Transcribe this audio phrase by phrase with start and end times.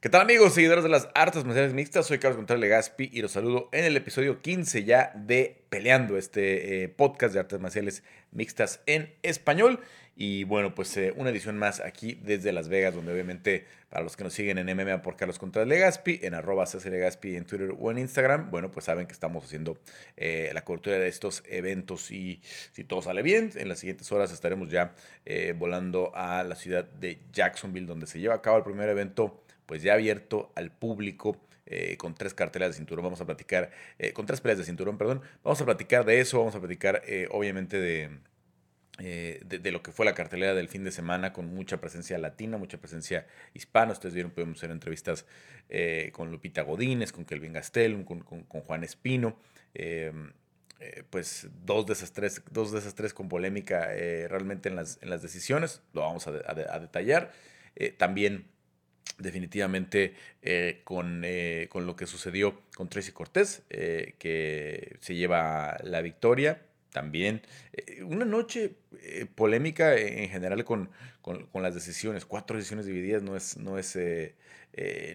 [0.00, 2.06] ¿Qué tal amigos, seguidores de las artes marciales mixtas?
[2.06, 6.84] Soy Carlos González Legaspi y los saludo en el episodio 15 ya de Peleando, este
[6.84, 9.80] eh, podcast de artes marciales mixtas en español.
[10.14, 14.16] Y bueno, pues eh, una edición más aquí desde Las Vegas, donde obviamente para los
[14.16, 17.90] que nos siguen en MMA por Carlos Contreras Legaspi, en arroba Legaspi en Twitter o
[17.90, 19.78] en Instagram, bueno, pues saben que estamos haciendo
[20.16, 22.40] eh, la cobertura de estos eventos y
[22.70, 24.94] si todo sale bien, en las siguientes horas estaremos ya
[25.56, 29.82] volando a la ciudad de Jacksonville, donde se lleva a cabo el primer evento pues
[29.82, 31.36] ya abierto al público.
[31.70, 33.04] Eh, con tres cartelas de cinturón.
[33.04, 35.20] Vamos a platicar, eh, con tres peleas de cinturón, perdón.
[35.44, 38.08] Vamos a platicar de eso, vamos a platicar eh, obviamente de,
[39.44, 42.78] de, lo que fue la cartelera del fin de semana con mucha presencia latina, mucha
[42.78, 43.92] presencia hispana.
[43.92, 45.26] Ustedes vieron, podemos hacer entrevistas
[46.12, 49.38] con Lupita Godínez, con Kelvin Gastel, con, Juan Espino.
[51.10, 53.88] pues dos de esas tres, dos de esas tres con polémica
[54.28, 55.82] realmente en las, en las decisiones.
[55.92, 57.30] Lo vamos a detallar.
[57.98, 58.46] también
[59.18, 65.76] definitivamente eh, con, eh, con, lo que sucedió con Tracy Cortés, eh, que se lleva
[65.82, 66.62] la victoria.
[66.92, 67.42] También
[68.06, 68.74] una noche
[69.34, 72.24] polémica en general con, con, con, las decisiones.
[72.24, 73.96] Cuatro decisiones divididas no es, no es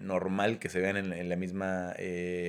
[0.01, 1.95] normal que se vean en, en la misma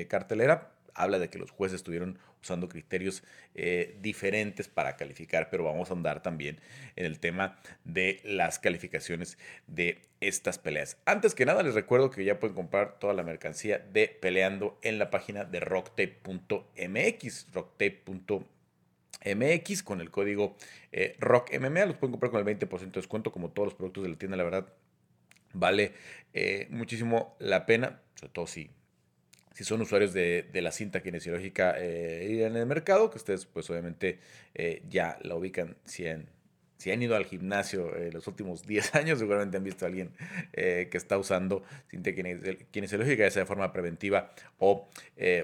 [0.09, 0.73] cartelera.
[0.93, 5.95] Habla de que los jueces estuvieron usando criterios eh, diferentes para calificar, pero vamos a
[5.95, 6.61] andar también
[6.95, 10.99] en el tema de las calificaciones de estas peleas.
[11.07, 14.99] Antes que nada, les recuerdo que ya pueden comprar toda la mercancía de Peleando en
[14.99, 20.57] la página de rocktape.mx, rocktape.mx con el código
[20.93, 21.87] eh, ROCKMMA.
[21.87, 24.37] Los pueden comprar con el 20% de descuento, como todos los productos de la tienda,
[24.37, 24.69] la verdad.
[25.55, 25.93] Vale
[26.33, 28.71] eh, muchísimo la pena, sobre todo si
[29.55, 34.19] si son usuarios de, la cinta kinesiológica eh, en el mercado, que ustedes pues obviamente
[34.55, 36.27] eh, ya la ubican si han,
[36.77, 40.11] si han ido al gimnasio en los últimos 10 años, seguramente han visto a alguien
[40.55, 42.11] eh, que está usando cinta
[42.73, 44.89] kinesiológica, ya sea de forma preventiva o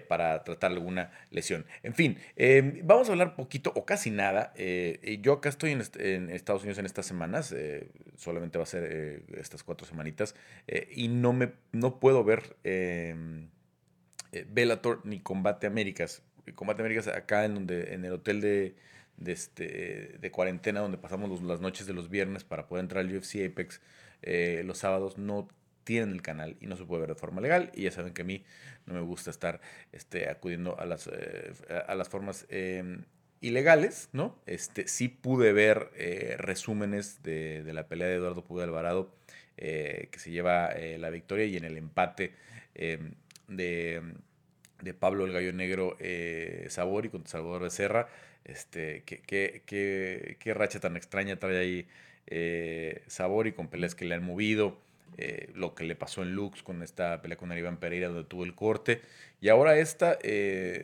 [0.09, 1.65] para tratar alguna lesión.
[1.84, 2.19] En fin,
[2.83, 4.53] vamos a hablar poquito o casi nada.
[5.21, 7.55] yo acá estoy en, Estados Unidos en estas semanas,
[8.17, 10.34] solamente va a ser estas cuatro semanitas,
[10.91, 12.57] y no, me, no puedo ver
[14.33, 16.23] eh, Bellator ni Combate Américas.
[16.55, 18.75] Combate Américas acá en donde en el hotel de,
[19.17, 23.17] de, este, de cuarentena donde pasamos las noches de los viernes para poder entrar al
[23.17, 23.81] UFC Apex
[24.23, 25.49] eh, los sábados no
[25.85, 28.23] tienen el canal y no se puede ver de forma legal y ya saben que
[28.23, 28.45] a mí
[28.87, 29.61] no me gusta estar
[29.93, 31.53] este, acudiendo a las, eh,
[31.87, 33.05] a las formas em,
[33.41, 34.39] ilegales, ¿no?
[34.47, 35.91] Este, sí pude ver
[36.39, 39.15] resúmenes de, de, la pelea de Eduardo Puga Alvarado
[39.57, 42.33] que se lleva la victoria y en el empate
[42.75, 43.15] em,
[43.50, 44.00] de,
[44.81, 48.09] de Pablo el Gallo Negro eh, Sabor y contra Salvador Becerra.
[48.44, 51.89] Este, qué, qué, qué, racha tan extraña trae ahí
[52.27, 54.78] eh, Sabor y con peleas que le han movido.
[55.19, 58.44] Eh, lo que le pasó en Lux con esta pelea con Aníbal Pereira donde tuvo
[58.44, 59.03] el corte.
[59.43, 60.19] Y ahora esta,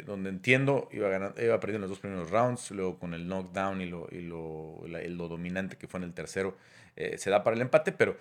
[0.06, 3.87] donde entiendo, iba, ganando, iba perdiendo los dos primeros rounds, luego con el knockdown y
[3.87, 6.56] lo, y lo, lo dominante que fue en el tercero,
[6.97, 8.16] se da para el empate, pero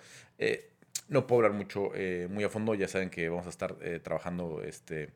[1.08, 2.74] no puedo hablar mucho, eh, muy a fondo.
[2.74, 5.10] Ya saben que vamos a estar eh, trabajando este,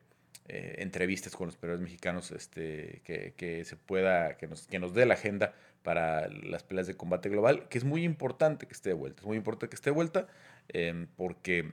[0.47, 5.05] eh, entrevistas con los periodistas mexicanos este, que, se pueda, que nos, que nos dé
[5.05, 5.53] la agenda
[5.83, 9.21] para las peleas de combate global, que es muy importante que esté de vuelta.
[9.21, 10.27] Es muy importante que esté de vuelta
[10.69, 11.71] em, porque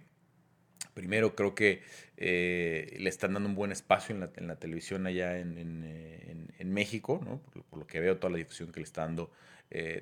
[0.95, 1.83] primero creo que
[2.17, 6.73] le están dando un buen espacio en la, en la televisión allá en, en, en
[6.73, 7.41] México, ¿no?
[7.41, 9.31] por, por, lo que veo toda la difusión que le está dando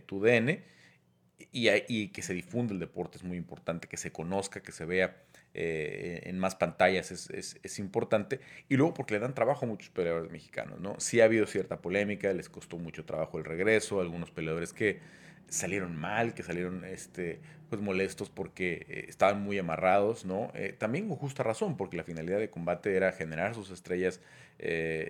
[0.07, 0.63] tu DN
[1.39, 5.17] y, que se difunda el deporte es muy importante, que se conozca, que se vea
[5.53, 8.41] eh, en más pantallas es, importante.
[8.69, 10.99] Y luego porque le dan trabajo a muchos peleadores mexicanos, ¿no?
[10.99, 15.01] Sí ha habido cierta polémica, les costó mucho trabajo el regreso, algunos peleadores que
[15.49, 20.51] salieron mal, que salieron este, pues molestos porque eh, estaban muy amarrados, ¿no?
[20.55, 24.21] Eh, también con justa razón, porque la finalidad de combate era generar sus estrellas,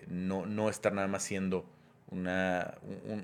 [0.09, 1.70] no, no estar nada más siendo
[2.08, 2.74] una,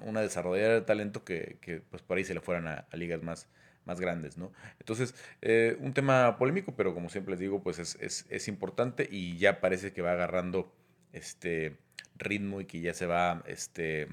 [0.02, 3.48] una desarrolladora de talento que, que, pues por ahí se le fueran a, ligas más,
[3.84, 4.52] más grandes, ¿no?
[4.80, 9.08] Entonces, eh, un tema polémico, pero como siempre les digo, pues es, es, es, importante
[9.10, 10.72] y ya parece que va agarrando
[11.12, 11.76] este
[12.16, 14.08] ritmo y que ya se va este,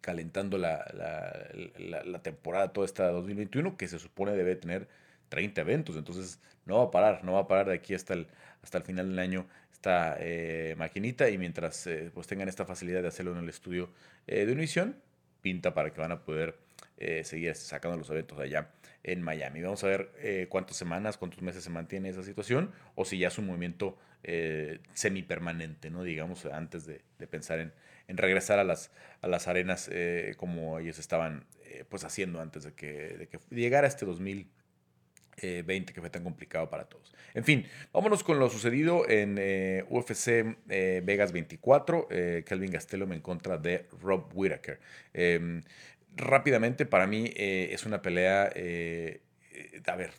[0.00, 4.88] calentando la, la, la, temporada toda esta 2021, que se supone debe tener
[5.28, 8.28] 30 eventos, entonces no va a parar, no va a parar de aquí hasta el,
[8.62, 9.46] hasta el final del año
[9.78, 13.90] esta eh, maquinita y mientras eh, pues tengan esta facilidad de hacerlo en el estudio
[14.26, 14.96] eh, de Univision,
[15.40, 16.58] pinta para que van a poder
[17.22, 18.72] seguir sacando los eventos allá
[19.04, 19.62] en Miami.
[19.62, 23.38] Vamos a ver cuántas semanas, cuántos meses se mantiene esa situación o si ya es
[23.38, 23.96] un movimiento
[24.94, 26.02] semipermanente, ¿no?
[26.02, 28.90] digamos, antes de, pensar en, regresar a las,
[29.22, 29.88] a las arenas
[30.38, 31.46] como ellos estaban
[31.88, 34.50] pues haciendo antes de que, de que llegara este 2000.
[35.40, 37.14] 20 que fue tan complicado para todos.
[37.34, 39.38] En fin, vámonos con lo sucedido en
[39.88, 42.08] UFC Vegas 24,
[42.44, 44.80] Kelvin Gastelum en contra de Rob Whittaker.
[45.14, 45.62] Em,
[46.16, 48.44] rápidamente, para mí es una pelea,
[49.86, 50.10] a ver,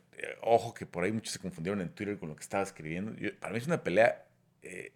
[0.41, 3.13] ojo que por ahí muchos se confundieron en Twitter con lo que estaba escribiendo.
[3.39, 4.25] para mí es una pelea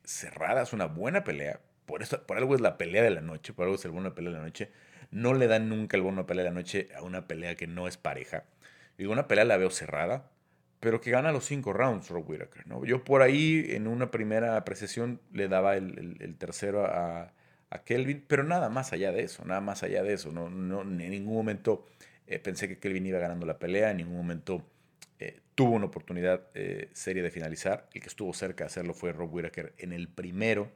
[0.04, 3.54] cerrada, es una buena pelea, por, eso, por algo es la pelea de la noche,
[3.54, 4.69] por algo es el bono de pelea de la noche.
[5.12, 7.68] No le dan nunca el bono de pelea de la noche a una pelea que
[7.68, 8.46] no es pareja.
[9.04, 10.32] Digo, una pelea la veo cerrada,
[10.80, 12.66] pero que gana los cinco rounds Rob Whittaker.
[12.68, 12.86] ¿no?
[12.86, 17.34] Yo por ahí en una primera apreciación le daba el, tercero a,
[17.84, 20.32] Kelvin, pero nada más allá de eso, nada más allá de eso.
[20.32, 21.86] No, no, en ningún momento
[22.28, 24.66] eh, pensé que Kelvin iba ganando la pelea, en ningún momento
[25.20, 27.90] eh, tuvo una oportunidad eh, seria de finalizar.
[27.94, 30.72] El que estuvo cerca de hacerlo fue Rob Whittaker en el primero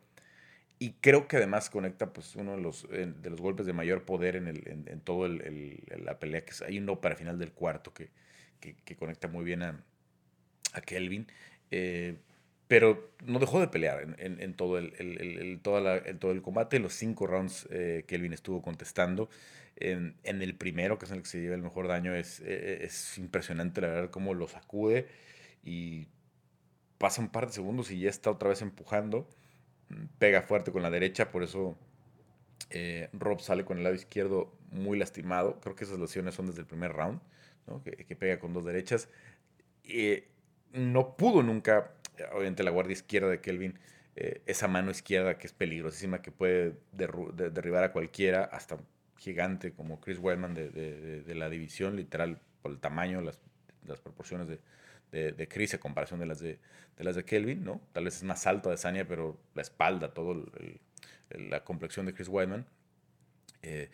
[0.80, 4.36] y creo que además conecta pues, uno de los, de los golpes de mayor poder
[4.36, 6.46] en, el, en, todo el, la pelea.
[6.46, 8.10] que Hay uno para el final del cuarto que,
[8.60, 9.84] que, conecta muy bien a,
[10.74, 11.28] a Kelvin.
[11.72, 12.18] Eh,
[12.68, 16.80] pero no dejó de pelear en, en todo, el, el, toda todo el combate.
[16.80, 19.30] Los cinco rounds eh, Kelvin estuvo contestando.
[19.78, 23.18] En, el primero, que es el que se lleva el mejor daño, es, e, es
[23.18, 25.08] impresionante la verdad cómo lo sacude
[25.64, 26.08] y
[26.98, 29.30] pasa un par de segundos y ya está otra vez empujando
[30.20, 31.78] pega fuerte con la derecha, por eso
[32.70, 35.60] eh, Rob sale con el lado izquierdo muy lastimado.
[35.62, 37.20] Creo que esas lesiones son desde el primer round,
[37.84, 39.10] que, pega con dos derechas.
[40.74, 41.92] no pudo nunca,
[42.34, 43.80] obviamente la guardia izquierda de Kelvin,
[44.16, 48.78] eh, esa mano izquierda que es peligrosísima, que puede derribar a cualquiera, hasta
[49.18, 54.60] gigante como Chris Weidman de, la división, literal, por el tamaño, las proporciones de,
[55.12, 56.60] de, de Chris a comparación de las de,
[56.98, 57.82] las de Kelvin, ¿no?
[57.94, 60.46] Tal vez es más alto de Sania, pero la espalda, todo
[61.30, 62.66] la complexión de Chris Weidman.
[63.62, 63.90] Eh,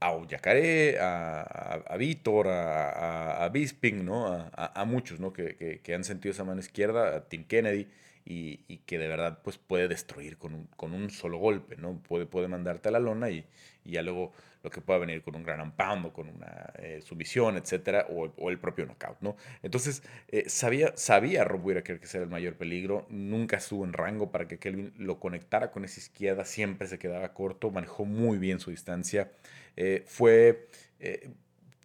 [0.00, 4.50] a Yacaré, a, a, Víctor, a, a, Bisping, ¿no?
[4.52, 5.32] A, muchos, ¿no?
[5.32, 7.88] Que, que, han sentido esa mano izquierda, a Tim Kennedy,
[8.24, 12.02] y, y, que de verdad pues, puede destruir con un, con un solo golpe, ¿no?
[12.02, 13.46] Puede, puede mandarte a la lona y,
[13.84, 14.32] y ya luego
[14.66, 18.50] lo que pueda venir con un gran pound o con una eh, sumisión, etcétera, o,
[18.50, 19.36] el propio knockout, ¿no?
[19.62, 24.32] Entonces, eh, sabía, sabía Rob Whittaker que era el mayor peligro, nunca estuvo en rango
[24.32, 28.58] para que Kelvin lo conectara con esa izquierda, siempre se quedaba corto, manejó muy bien
[28.58, 29.30] su distancia,
[29.76, 30.66] eh, fue,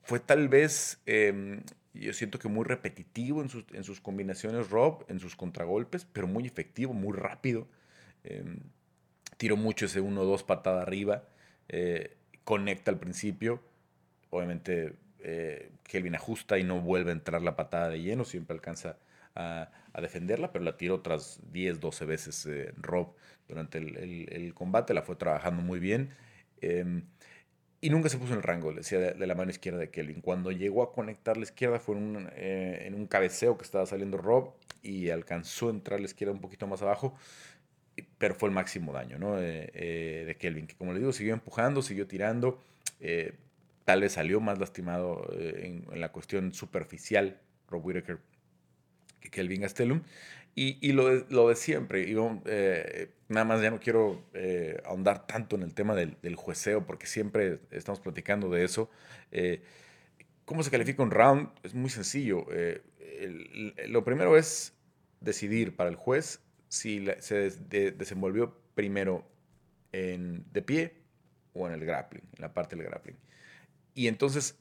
[0.02, 1.62] fue tal vez, em,
[1.94, 3.50] yo siento que muy repetitivo en
[3.84, 7.68] sus, combinaciones Rob, en sus contragolpes, pero muy efectivo, muy rápido.
[8.24, 8.60] Em,
[9.38, 11.26] tiró mucho ese 1-2 patada arriba
[12.44, 13.62] conecta al principio.
[14.30, 18.98] Obviamente eh, Kelvin ajusta y no vuelve a entrar la patada de lleno, siempre alcanza
[19.36, 19.70] a,
[20.02, 23.14] defenderla, pero la tiró otras 10, 12 veces eh, Rob
[23.48, 26.12] durante el, combate, la fue trabajando muy bien.
[26.62, 27.04] Em,
[27.82, 30.22] y nunca se puso en el rango, decía, de, la mano izquierda de Kelvin.
[30.22, 33.86] Cuando llegó a conectar la izquierda fue en un, eh, en un cabeceo que estaba
[33.86, 34.54] saliendo Rob
[34.84, 37.16] y alcanzó a entrar la izquierda un poquito más abajo
[38.18, 39.40] pero fue el máximo daño ¿no?
[39.40, 42.62] Eh, de Kelvin, que como le digo, siguió empujando, siguió tirando,
[43.00, 43.34] eh,
[43.86, 47.40] tal vez salió más lastimado eh, en, la cuestión superficial
[47.70, 48.20] Rob Whittaker
[49.20, 50.02] que Kelvin Gastelum,
[50.54, 54.22] y, y lo, de, lo, de, siempre, y, nada más ya no quiero
[54.84, 58.90] ahondar tanto en el tema del, del, jueceo, porque siempre estamos platicando de eso.
[60.44, 61.50] ¿Cómo se califica un round?
[61.64, 62.48] Es muy sencillo.
[63.88, 64.74] lo primero es
[65.22, 66.42] decidir para el juez
[66.72, 67.50] si se
[67.92, 69.30] desenvolvió primero
[69.92, 70.96] en, de pie
[71.52, 73.18] o en el grappling, en la parte del grappling.
[73.94, 74.58] Y entonces,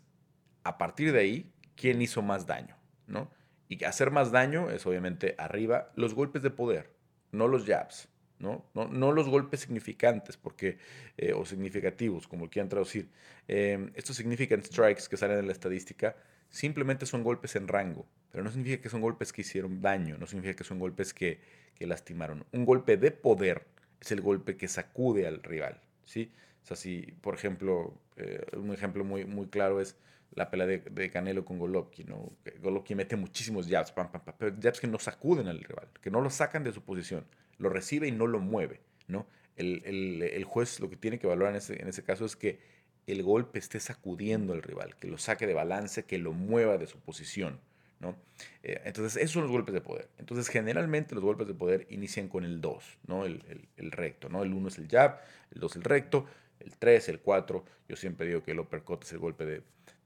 [0.64, 2.76] a partir de ahí, ¿quién hizo más daño?
[3.07, 3.31] ¿no?
[3.69, 6.90] Y hacer más daño es obviamente arriba los golpes de poder,
[7.31, 8.09] no los jabs.
[8.40, 8.64] ¿no?
[8.75, 10.79] No, los golpes significantes porque,
[11.17, 13.09] eh, o significativos, como quieran traducir.
[13.47, 16.17] Eh, estos significant strikes que salen en la estadística
[16.49, 20.26] simplemente son golpes en rango, pero no significa que son golpes que hicieron daño, no
[20.26, 21.38] significa que son golpes que,
[21.80, 22.44] que lastimaron.
[22.52, 23.66] Un golpe de poder
[24.02, 26.30] es el golpe que sacude al rival, ¿sí?
[26.62, 29.96] O sea, si, por ejemplo, eh, un ejemplo muy, muy claro es
[30.34, 32.32] la pelea de, Canelo con Golovkin, ¿no?
[32.60, 36.10] Golovkin mete muchísimos jabs, pam, pam, pam, pero jabs que no sacuden al rival, que
[36.10, 37.25] no lo sacan de su posición,
[37.56, 39.26] lo recibe y no lo mueve, ¿no?
[39.56, 42.37] El, el, el juez lo que tiene que valorar en ese, en ese caso es
[42.37, 42.60] que
[43.06, 46.87] el golpe esté sacudiendo al rival, que lo saque de balance, que lo mueva de
[46.87, 47.58] su posición.
[48.00, 48.16] ¿No?
[48.62, 50.09] Eh, entonces, esos son los golpes de poder.
[50.19, 53.25] Entonces, generalmente los golpes de poder inician con el 2, ¿no?
[53.25, 53.42] El,
[53.76, 54.42] recto, ¿no?
[54.42, 55.21] El 1 es el jab,
[55.52, 56.26] el 2 el recto,
[56.59, 57.64] el 3, el 4.
[57.88, 59.62] Yo siempre digo que el uppercut es el golpe de,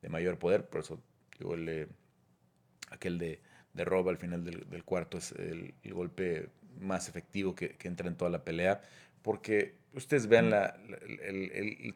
[0.09, 1.01] mayor poder, por eso
[1.39, 1.89] digo el,
[2.91, 3.41] aquel de,
[3.75, 6.49] de roba al final del, cuarto es el, golpe
[6.81, 8.81] más efectivo que, entra en toda la pelea
[9.23, 10.53] porque ustedes vean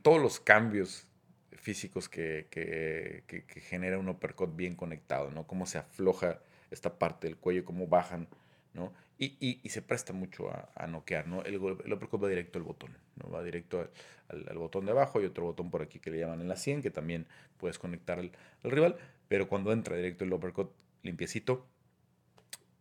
[0.03, 1.07] todos los cambios
[1.53, 5.47] físicos que, que, que, genera un uppercut bien conectado, ¿no?
[5.47, 6.41] Cómo se afloja
[6.71, 8.29] esta parte del cuello, cómo bajan,
[8.75, 8.93] ¿no?
[9.19, 11.43] Y, y, se presta mucho a, a noquear, ¿no?
[11.43, 13.31] El, el, uppercut va directo al botón, ¿no?
[13.31, 13.91] Va directo
[14.29, 16.83] al, botón de abajo y otro botón por aquí que le llaman en la 100,
[16.83, 17.27] que también
[17.57, 18.31] puedes conectar al,
[18.63, 20.71] al rival, pero cuando entra directo el uppercut
[21.03, 21.67] limpiecito,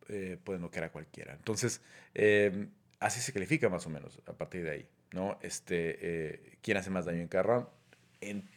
[0.09, 1.33] eh, puede noquear a cualquiera.
[1.33, 1.81] Entonces,
[2.13, 2.67] eh,
[2.99, 5.37] así se califica más o menos a partir de ahí, ¿no?
[5.41, 7.67] Este, eh, ¿Quién hace más daño en cada round?
[8.21, 8.49] En,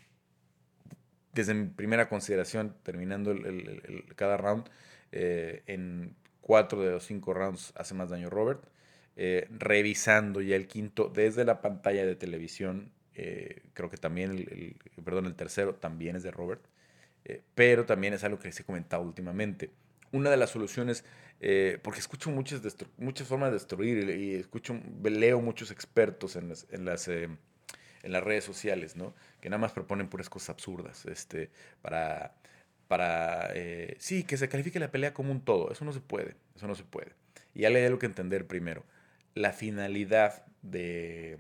[1.32, 4.68] desde mi primera consideración, terminando el, cada round,
[5.12, 8.62] eh, en cuatro de los cinco rounds hace más daño Robert.
[9.16, 12.92] Eh, revisando ya el quinto desde la pantalla de televisión,
[13.74, 16.62] creo que también el, perdón, el tercero también es de Robert,
[17.54, 19.70] pero también es algo que les he comentado últimamente
[20.12, 21.04] una de las soluciones,
[21.40, 22.60] eh, porque escucho muchas,
[22.98, 27.28] muchas formas de destruir y, escucho, leo muchos expertos en las, en las, eh,
[28.02, 29.14] en las redes sociales, ¿no?
[29.40, 31.50] Que nada más proponen puras cosas absurdas, este,
[31.82, 32.34] para,
[32.88, 35.70] para, eh, sí, que se califique la pelea como un todo.
[35.72, 37.12] Eso no se puede, eso no se puede.
[37.54, 38.84] Y ya le hay algo que entender primero.
[39.34, 41.38] La finalidad de,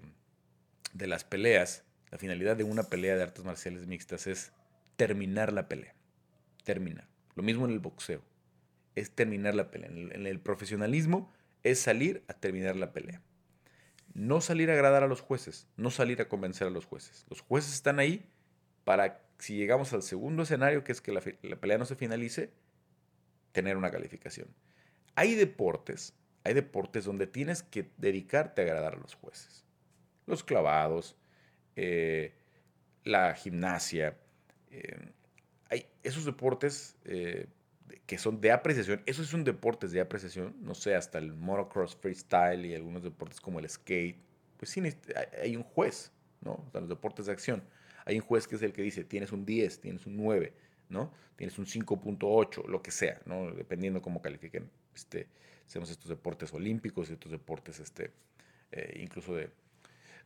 [0.92, 4.52] de las peleas, la finalidad de una pelea de artes marciales mixtas es
[4.96, 5.94] terminar la pelea.
[6.64, 7.06] Terminar.
[7.34, 8.22] Lo mismo en el boxeo
[8.94, 9.90] es terminar la pelea.
[9.90, 13.22] En el, profesionalismo es salir a terminar la pelea.
[14.12, 17.26] No salir a agradar a los jueces, no salir a convencer a los jueces.
[17.28, 18.28] Los jueces están ahí
[18.84, 22.52] para, si llegamos al segundo escenario, que es que la, pelea no se finalice,
[23.52, 24.48] tener una calificación.
[25.14, 26.14] Hay deportes,
[26.44, 29.64] hay deportes donde tienes que dedicarte a agradar a los jueces.
[30.26, 31.16] Los clavados,
[31.76, 32.34] eh,
[33.04, 34.16] la gimnasia.
[34.70, 35.12] Eh,
[35.68, 37.46] hay esos deportes eh,
[38.06, 39.02] que son de apreciación.
[39.06, 40.54] Esos son deportes de apreciación.
[40.60, 44.18] No sé, hasta el motocross freestyle y algunos deportes como el skate.
[44.56, 44.82] Pues sí,
[45.42, 46.52] hay un juez, ¿no?
[46.52, 47.62] O sea, los deportes de acción.
[48.04, 50.52] Hay un juez que es el que dice, tienes un 10, tienes un 9,
[50.88, 51.12] ¿no?
[51.36, 53.50] Tienes un 5.8, lo que sea, ¿no?
[53.52, 54.70] Dependiendo cómo califiquen.
[54.94, 55.28] Este,
[55.66, 58.10] hacemos estos deportes olímpicos estos deportes, este,
[58.72, 59.50] eh, incluso de,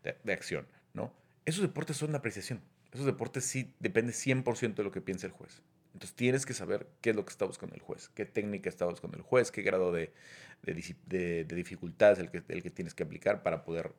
[0.02, 1.12] de, de acción, ¿no?
[1.44, 2.61] Esos deportes son de apreciación.
[2.92, 5.62] Esos deportes sí depende 100% de lo que piensa el juez.
[5.95, 8.85] Entonces tienes que saber qué es lo que está buscando el juez, qué técnica está
[8.85, 10.13] buscando el juez, qué grado de,
[10.63, 13.93] de, dificultad es el que, el que tienes que aplicar para poder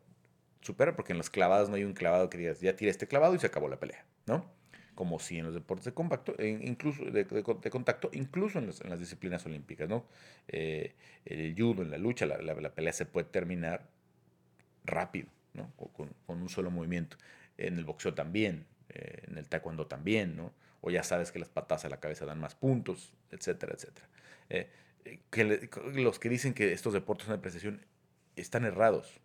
[0.60, 3.34] superar, porque en las clavadas no hay un clavado que digas, ya tiré este clavado
[3.34, 4.46] y se acabó la pelea, ¿no?
[4.94, 7.26] Como si en los deportes de, compacto, incluso de,
[7.70, 10.06] contacto, incluso en, las disciplinas olímpicas, ¿no?
[10.50, 13.88] Eh, el judo, en la lucha, la, la, pelea se puede terminar
[14.84, 15.72] rápido, ¿no?
[15.76, 17.18] Con, con, un solo movimiento.
[17.58, 20.54] En el boxeo también, eh, en el taekwondo también, ¿no?
[20.86, 24.08] O ya sabes que las patas a la cabeza dan más puntos, etcétera, etcétera.
[24.50, 24.70] Eh,
[25.32, 27.84] que los que dicen que estos deportes son de precisión
[28.36, 29.20] están errados.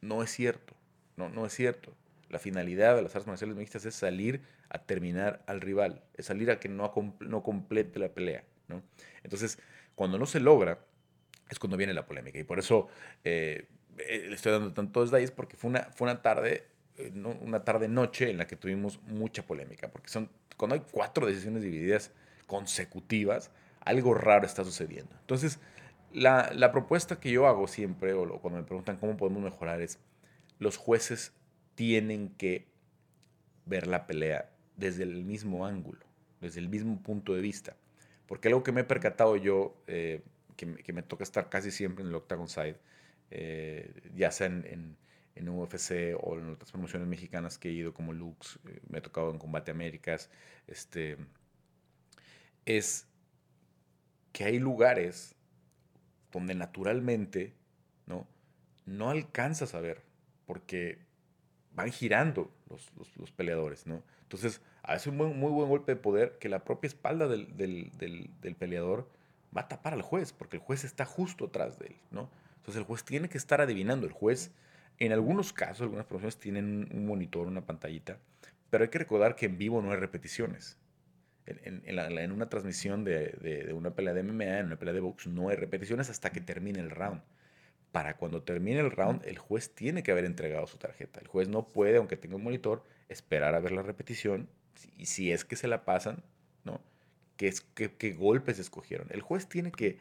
[0.00, 0.74] No es cierto,
[1.14, 1.94] no, no es cierto.
[2.28, 6.50] La finalidad de las artes marciales mixtas es salir a terminar al rival, es salir
[6.50, 8.42] a que no, no complete la pelea.
[8.66, 8.82] ¿no?
[9.22, 9.60] Entonces,
[9.94, 10.80] cuando no se logra,
[11.48, 12.36] es cuando viene la polémica.
[12.40, 12.88] Y por eso
[13.22, 16.66] eh, eh, le estoy dando tantos detalles, porque fue una, fue una tarde
[17.14, 22.12] una tarde-noche en la que tuvimos mucha polémica, porque son, cuando hay cuatro decisiones divididas
[22.46, 23.50] consecutivas,
[23.80, 25.14] algo raro está sucediendo.
[25.20, 25.58] Entonces,
[26.12, 29.98] la, la propuesta que yo hago siempre, o cuando me preguntan cómo podemos mejorar, es
[30.58, 31.32] los jueces
[31.74, 32.66] tienen que
[33.66, 36.04] ver la pelea desde el mismo ángulo,
[36.40, 37.76] desde el mismo punto de vista.
[38.26, 40.22] Porque algo que me he percatado yo, eh,
[40.56, 42.76] que, me toca estar casi siempre en el Octagon Side,
[43.30, 44.96] eh, ya sea en
[45.48, 49.30] UFC o en otras promociones mexicanas que he ido como Lux, eh, me ha tocado
[49.30, 50.30] en Combate Américas,
[50.66, 51.16] este,
[52.64, 53.06] es
[54.32, 55.34] que hay lugares
[56.32, 57.54] donde naturalmente
[58.06, 58.26] ¿no?
[58.84, 60.02] no alcanzas a ver,
[60.46, 60.98] porque
[61.72, 64.02] van girando los, los, peleadores, ¿no?
[64.22, 67.92] Entonces, a veces un muy, buen golpe de poder que la propia espalda del, del,
[67.98, 69.08] del, del, peleador
[69.56, 72.30] va a tapar al juez, porque el juez está justo atrás de él, ¿no?
[72.56, 74.50] Entonces el juez tiene que estar adivinando, el juez
[74.98, 78.18] en algunos casos, algunas promociones tienen un monitor, una pantallita,
[78.70, 80.78] pero hay que recordar que en vivo no hay repeticiones.
[81.46, 85.56] En, una transmisión de, una pelea de MMA, en una pelea de box, no hay
[85.56, 87.22] repeticiones hasta que termine el round.
[87.92, 91.20] Para cuando termine el round, el juez tiene que haber entregado su tarjeta.
[91.20, 94.48] El juez no puede, aunque tenga un monitor, esperar a ver la repetición
[94.96, 96.24] y si es que se la pasan,
[96.64, 96.80] ¿no?
[97.36, 97.54] ¿Qué,
[97.96, 99.06] qué golpes escogieron?
[99.10, 100.00] El juez tiene que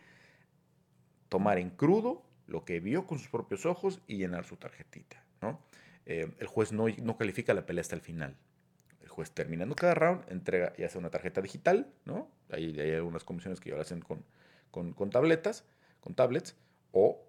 [1.29, 5.23] tomar en crudo lo que vio con sus propios ojos y llenar su tarjetita.
[5.41, 5.61] ¿no?
[6.05, 8.35] Eh, el juez no, no, califica la pelea hasta el final.
[9.01, 12.29] El juez terminando cada round entrega ya sea una tarjeta digital, ¿no?
[12.49, 14.23] Hay, hay algunas comisiones que ya lo hacen con,
[14.71, 15.65] con, con, tabletas,
[15.99, 16.55] con tablets,
[16.91, 17.25] o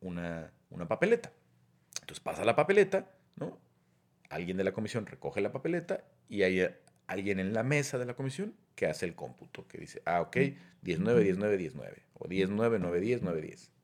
[0.00, 1.32] una, una papeleta.
[2.00, 3.58] Entonces pasa la papeleta, ¿no?
[4.28, 6.66] Alguien de la comisión recoge la papeleta y hay
[7.06, 10.36] alguien en la mesa de la comisión que hace el cómputo, que dice, ah, ok,
[10.82, 13.81] 19, 19, 19, o 19, 9, 10, 9, 10, ¿no?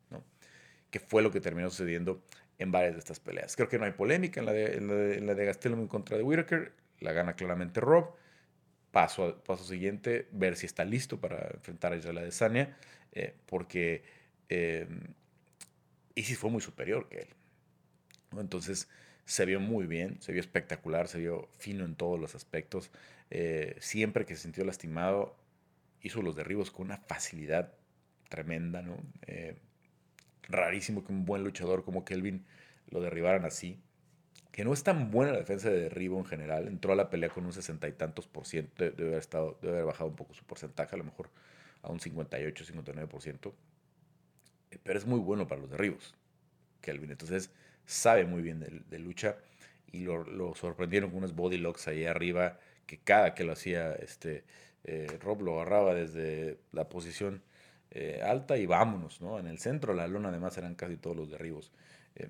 [0.91, 2.23] Que fue lo que terminó sucediendo
[2.59, 3.57] en varias de estas peleas.
[3.57, 6.73] Creo que no hay polémica en la de, en la de, en contra de Whitaker,
[7.01, 8.15] la gana claramente Rob.
[8.91, 12.77] Paso, paso siguiente, ver si está listo para enfrentar a Israel Adesanya,
[13.13, 14.03] eh, porque
[14.49, 14.89] eh,
[16.15, 17.29] Isis fue muy superior que él.
[18.37, 18.89] Entonces,
[19.25, 22.91] se vio muy bien, se vio espectacular, se vio fino en todos los aspectos.
[23.31, 25.37] Eh, siempre que se sintió lastimado,
[26.01, 27.75] hizo los derribos con una facilidad
[28.31, 28.97] tremenda, ¿no?
[29.27, 29.57] Eh,
[30.49, 32.45] rarísimo que un buen luchador como Kelvin
[32.91, 33.81] lo derribaran así.
[34.53, 36.67] Que no es tan buena la defensa de derribo en general.
[36.67, 38.85] Entró a la pelea con un sesenta y tantos por ciento.
[38.85, 41.31] Debe haber, estado, debe haber bajado un poco su porcentaje, a lo mejor
[41.83, 43.55] a un 58, 59 por ciento.
[44.71, 46.15] Eh, pero es muy bueno para los derribos,
[46.81, 47.11] Kelvin.
[47.11, 47.51] Entonces,
[47.89, 49.37] sabe muy bien de, lucha
[49.91, 54.45] y lo, sorprendieron con unos body locks ahí arriba que cada que lo hacía este
[54.85, 57.43] eh, Rob lo agarraba desde la posición
[57.91, 59.39] eh, alta y vámonos, ¿no?
[59.39, 61.73] En el centro la luna además eran casi todos los derribos
[62.15, 62.29] eh,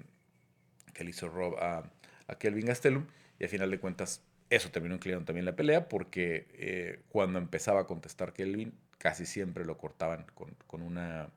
[0.95, 1.91] que le hizo Rob a,
[2.39, 3.07] Kelvin Gastelum
[3.39, 7.87] y al final de cuentas eso terminó inclinando también la pelea porque cuando empezaba a
[7.87, 11.31] contestar Kelvin casi siempre lo cortaban con, con una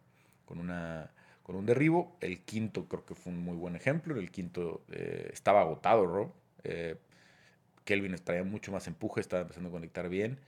[0.45, 1.11] con una
[1.43, 2.17] con un derribo.
[2.21, 4.15] El quinto creo que fue un muy buen ejemplo.
[4.17, 6.33] El quinto eh, estaba agotado, Rob.
[6.63, 6.95] Eh,
[7.85, 10.39] Kelvin traía mucho más empuje, estaba empezando a conectar bien,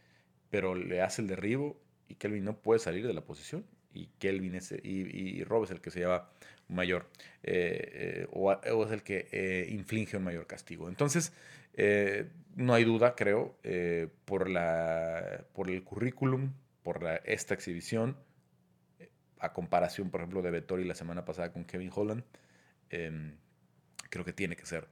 [0.49, 1.77] pero le hace el derribo
[2.13, 3.65] y Kelvin no puede salir de la posición.
[3.91, 6.31] Y Kelvin es, y, Rob es el que se lleva
[6.67, 7.09] mayor,
[7.43, 10.89] eh, o, es el que inflige un mayor castigo.
[10.89, 11.33] Entonces,
[12.55, 13.55] no hay duda, creo,
[14.25, 18.17] por, la, por el currículum, por esta exhibición,
[19.43, 22.23] a comparación, por ejemplo, de Vettori la semana pasada con Kevin Holland,
[22.89, 23.35] em,
[24.09, 24.87] creo que tiene que ser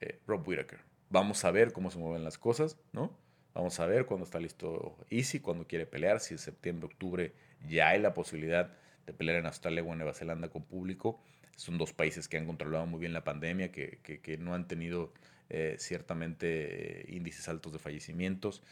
[0.00, 0.80] eh, Rob Whittaker.
[1.08, 3.16] Vamos a ver cómo se mueven las cosas, ¿no?
[3.54, 7.32] Vamos a ver cuándo está listo Easy, cuándo quiere pelear, si en septiembre, octubre
[7.68, 8.72] ya hay la posibilidad
[9.06, 11.20] de pelear en Australia o en Nueva Zelanda con público.
[11.56, 15.12] Son dos países que han controlado muy bien la pandemia, que, que, no han tenido
[15.50, 18.62] eh, ciertamente eh, índices altos de fallecimientos,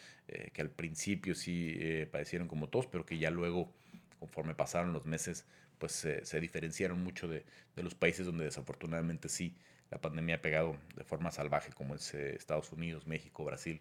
[0.52, 1.76] que al principio sí
[2.12, 3.72] padecieron como todos, pero que ya luego
[4.20, 5.44] conforme pasaron los meses,
[5.78, 7.44] pues se diferenciaron mucho de,
[7.76, 9.56] los países donde desafortunadamente sí
[9.90, 13.80] la pandemia ha pegado de forma salvaje, como es eh, Estados Unidos, México, Brasil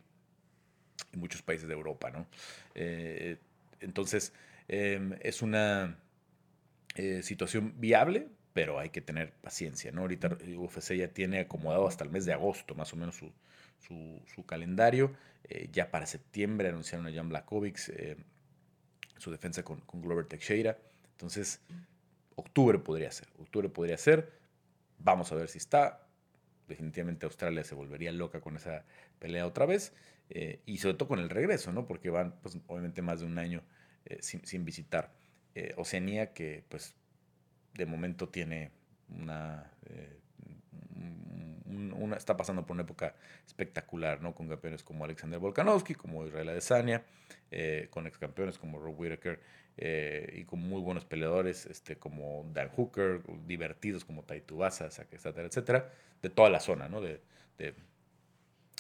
[1.14, 2.28] y muchos países de Europa, ¿no?
[2.76, 3.38] Eh,
[3.80, 4.34] entonces,
[4.68, 5.98] em, es una
[6.96, 10.02] eh, situación viable, pero hay que tener paciencia, ¿no?
[10.02, 13.32] Ahorita UFC ya tiene acomodado hasta el mes de agosto, más o menos, su,
[14.36, 15.16] su, calendario.
[15.72, 17.78] ya para septiembre anunciaron a Jan Blakovic
[19.18, 20.78] su defensa con, con Glover Teixeira.
[21.12, 21.62] Entonces,
[22.36, 24.32] octubre podría ser, octubre podría ser.
[24.98, 26.06] Vamos a ver si está.
[26.68, 28.86] Definitivamente Australia se volvería loca con esa
[29.20, 29.94] pelea otra vez.
[30.30, 31.86] Eh, y sobre todo con el regreso, ¿no?
[31.86, 33.64] Porque van, pues, obviamente, más de un año
[34.06, 35.12] eh, sin, visitar
[35.56, 36.96] eh, Oceanía, que, pues,
[37.74, 38.72] de momento tiene
[39.10, 39.72] una
[42.16, 43.16] está pasando por una época
[43.46, 44.34] espectacular, ¿no?
[44.34, 47.04] Con campeones como Alexander Volkanovski, como Israel Adesanya,
[47.90, 49.40] con ex campeones como Rob Whittaker
[49.82, 55.94] eh, y con muy buenos peleadores este, como Dan Hooker, divertidos como Taito etcétera, etcétera,
[56.22, 57.00] de toda la zona, ¿no?
[57.00, 57.22] De,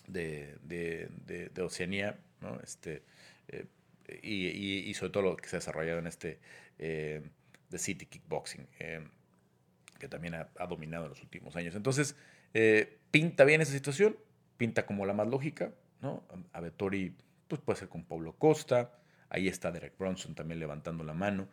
[0.07, 2.59] de, de, Oceanía, ¿no?
[2.62, 3.03] Este,
[3.47, 3.65] eh,
[4.21, 4.47] y,
[4.89, 6.39] y, sobre todo lo que se ha desarrollado en este
[6.79, 7.21] eh,
[7.69, 8.67] The City Kickboxing,
[9.99, 11.75] que también ha, dominado en los últimos años.
[11.75, 12.15] Entonces,
[12.53, 14.17] eh, pinta bien esa situación,
[14.57, 16.23] pinta como la más lógica, ¿no?
[16.53, 17.15] A Vettori
[17.47, 18.91] pues puede ser con Pablo Costa,
[19.29, 21.49] ahí está Derek Bronson también levantando la mano,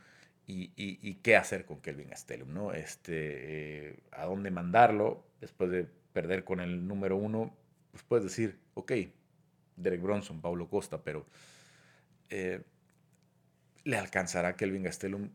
[0.49, 2.73] y, qué hacer con Kelvin Gastelum, ¿no?
[2.73, 7.57] Este, eh, ¿A dónde mandarlo después de perder con el número uno?
[7.97, 8.93] Pues puedes decir, ok,
[9.77, 11.25] Derek Bronson, Pablo Costa, pero
[12.29, 12.63] eh,
[13.85, 15.31] le alcanzará Kelvin Gastelum.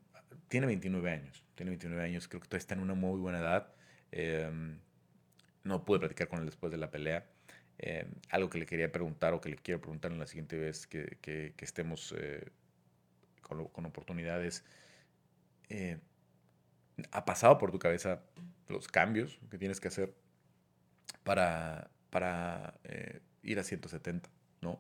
[0.48, 3.74] Tiene 29 años, tiene 29 años, creo que todavía está en una muy buena edad.
[4.12, 4.78] Eh,
[5.64, 7.26] no pude platicar con él después de la pelea.
[7.80, 10.86] Eh, algo que le quería preguntar o que le quiero preguntar en la siguiente vez
[10.86, 12.48] que, estemos eh,
[13.42, 14.64] con, con, oportunidades.
[15.70, 15.98] Eh,
[17.12, 18.22] ¿Ha pasado por tu cabeza
[18.68, 20.14] los cambios que tienes que hacer
[21.24, 22.76] para, para
[23.42, 24.30] ir a 170?
[24.62, 24.80] ¿no?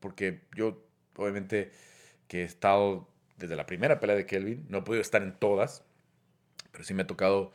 [0.00, 0.82] porque yo,
[1.16, 1.72] obviamente,
[2.28, 5.82] que he estado desde la primera pelea de Kelvin, no he podido estar en todas,
[6.72, 7.52] pero sí me ha tocado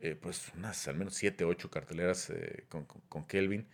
[0.00, 3.66] eh, pues unas al menos 7, 8 carteleras eh, con, con, Kelvin.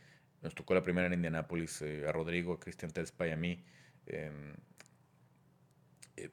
[0.42, 3.64] Nos tocó la primera en Indianápolis eh, a Rodrigo, a Cristian Telspay y a mí
[4.06, 4.54] em,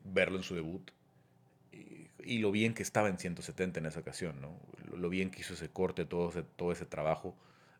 [0.03, 0.91] verlo en su debut.
[1.71, 4.59] Y, lo bien que estaba en 170 en esa ocasión, ¿no?
[4.95, 7.35] Lo, bien que hizo ese corte, todo ese, todo ese trabajo.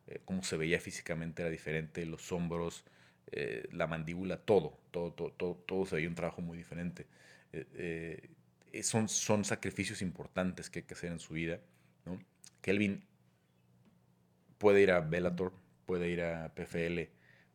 [0.10, 2.84] Eh, cómo se veía físicamente era diferente, los hombros,
[3.32, 7.08] eh, la mandíbula, todo, todo, todo, todo, todo se veía un trabajo muy diferente.
[8.84, 11.60] son, son sacrificios importantes que hay que hacer en su vida.
[12.06, 12.20] ¿no?
[12.62, 13.04] Kelvin
[14.58, 15.54] puede ir a Bellator,
[15.86, 17.10] puede ir a PFL,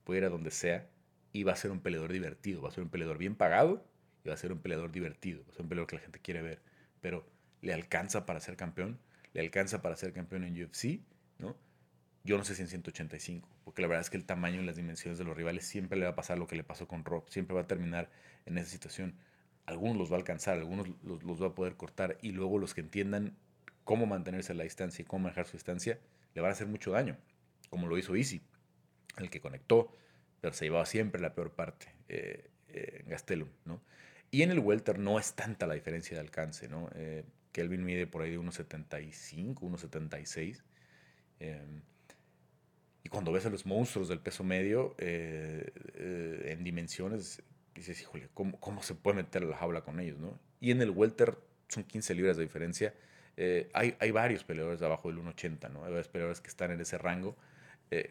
[0.05, 0.89] puede ir a donde sea
[1.33, 3.85] y va a ser un peleador divertido, va a ser un peleador bien pagado
[4.25, 6.21] y va a ser un peleador divertido, va a ser un peleador que la gente
[6.21, 6.63] quiere ver,
[7.01, 7.27] pero
[7.61, 8.99] le alcanza para ser campeón,
[9.33, 11.01] le alcanza para ser campeón en UFC,
[11.39, 11.57] ¿no?
[12.27, 14.77] Yo no sé si en 185, porque la verdad es que el tamaño y las
[14.77, 17.29] dimensiones de los rivales siempre le va a pasar lo que le pasó con Rob,
[17.29, 18.11] siempre va a terminar
[18.47, 19.15] en esa situación.
[19.67, 22.81] Algunos los va a alcanzar, algunos los, va a poder cortar y luego los que
[22.81, 23.37] entiendan
[23.85, 25.99] cómo mantenerse a la distancia y cómo manejar su distancia,
[26.35, 27.19] le van a hacer mucho daño,
[27.69, 28.41] como lo hizo Easy,
[29.19, 29.93] el que conectó,
[30.41, 33.83] pero se llevaba siempre la peor parte eh, eh, en Gastelum, ¿no?
[34.31, 36.89] Y en el welter no es tanta la diferencia de alcance, ¿no?
[36.95, 40.63] Eh, Kelvin mide por ahí de 1,75, 1,76.
[43.05, 47.43] Y cuando ves a los monstruos del peso medio en dimensiones,
[47.75, 50.41] dices, híjole, ¿cómo, ¿cómo, se puede meter a la jaula con ellos, no?
[50.61, 51.39] Y en el welter
[51.69, 52.95] son 15 libras de diferencia.
[53.75, 55.85] hay, hay varios peleadores abajo del 1,80, ¿no?
[55.85, 57.37] Hay varios peleadores que están en ese rango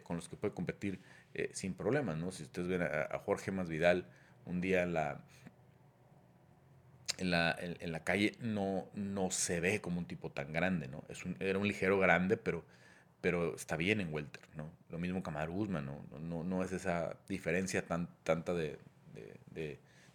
[0.03, 1.01] con los que puede competir
[1.35, 2.31] eh, sin problemas, ¿no?
[2.31, 4.05] Si ustedes ven a, Jorge Masvidal
[4.45, 5.23] un día en la,
[7.17, 11.03] en la, en, la calle, no, no se ve como un tipo tan grande, ¿no?
[11.39, 12.63] Era un ligero grande, pero,
[13.23, 14.69] pero está bien en welter, ¿no?
[14.89, 16.05] Lo mismo Kamaru Usman, ¿no?
[16.19, 18.77] No, no es esa diferencia tan, tanta de,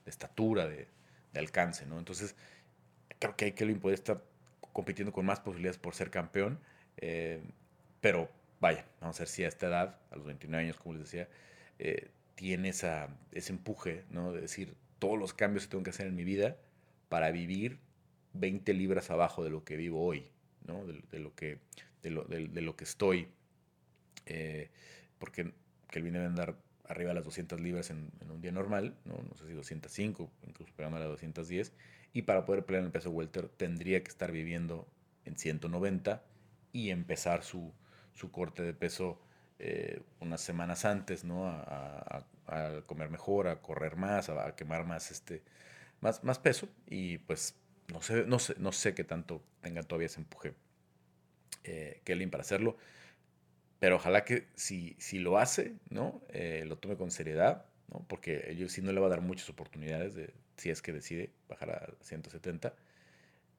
[0.05, 0.87] estatura, de,
[1.35, 1.99] alcance, ¿no?
[1.99, 2.37] Entonces,
[3.19, 4.23] creo que hay que puede estar
[4.75, 6.61] compitiendo con más posibilidades por ser campeón,
[6.99, 7.41] eh,
[8.03, 8.29] pero
[8.61, 11.31] vaya, vamos a ver si a esta edad, a los 29 años, como les decía,
[11.79, 14.35] eh, tiene esa, ese empuje, ¿no?
[14.35, 16.59] De decir, todos los cambios que tengo que hacer en mi vida
[17.09, 17.79] para vivir
[18.35, 20.29] 20 libras abajo de lo que vivo hoy,
[20.67, 20.85] ¿no?
[20.85, 21.59] De, lo, que,
[22.03, 23.29] de, lo, de, lo que estoy.
[24.27, 24.71] Eh,
[25.19, 25.53] porque
[25.89, 26.57] Kelvin debe andar
[26.89, 29.15] arriba de las 200 libras en, un día normal, ¿no?
[29.29, 31.73] no sé si 205, incluso pegando a las 210,
[32.13, 34.89] y para poder pelear en el peso welter tendría que estar viviendo
[35.25, 36.23] en 190
[36.73, 37.73] y empezar su,
[38.15, 39.21] su corte de peso
[39.59, 41.47] eh, unas semanas antes, ¿no?
[41.47, 42.25] A,
[42.87, 45.43] comer mejor, a correr más, a, quemar más, este,
[46.01, 47.55] más, más peso y pues
[47.93, 50.55] no sé, no sé, no sé qué tanto tenga todavía ese empuje
[51.65, 52.77] eh, Kelly para hacerlo,
[53.79, 56.21] pero ojalá que si, si lo hace, ¿no?
[56.31, 58.05] Eh, lo tome con seriedad, ¿no?
[58.09, 61.31] Porque yo sí no le va a dar muchas oportunidades de, si es que decide
[61.49, 62.75] bajar a 170.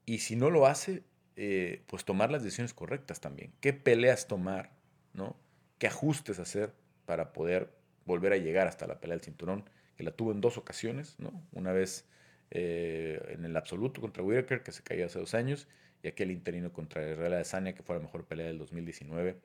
[0.06, 1.04] Y si no lo hace,
[1.36, 3.52] eh, pues tomar las decisiones correctas también.
[3.60, 4.72] ¿Qué peleas tomar?
[5.14, 5.36] ¿no?
[5.78, 6.74] ¿Qué ajustes hacer
[7.06, 7.70] para poder
[8.04, 9.64] volver a llegar hasta la pelea del cinturón?
[9.96, 11.32] Que la tuvo en dos ocasiones, ¿no?
[11.52, 12.06] Una vez
[12.50, 15.68] eh, en el absoluto contra Whitaker, que se cayó hace dos años,
[16.02, 19.36] y aquel interino contra Israel Adesanya, que fue la mejor pelea del 2019.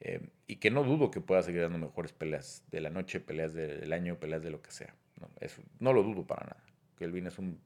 [0.00, 3.52] Eh, y que no dudo que pueda seguir dando mejores peleas de la noche, peleas
[3.52, 4.94] del año, peleas de lo que sea.
[5.20, 5.28] No,
[5.80, 6.64] no lo dudo para nada.
[6.98, 7.60] Kelvin es un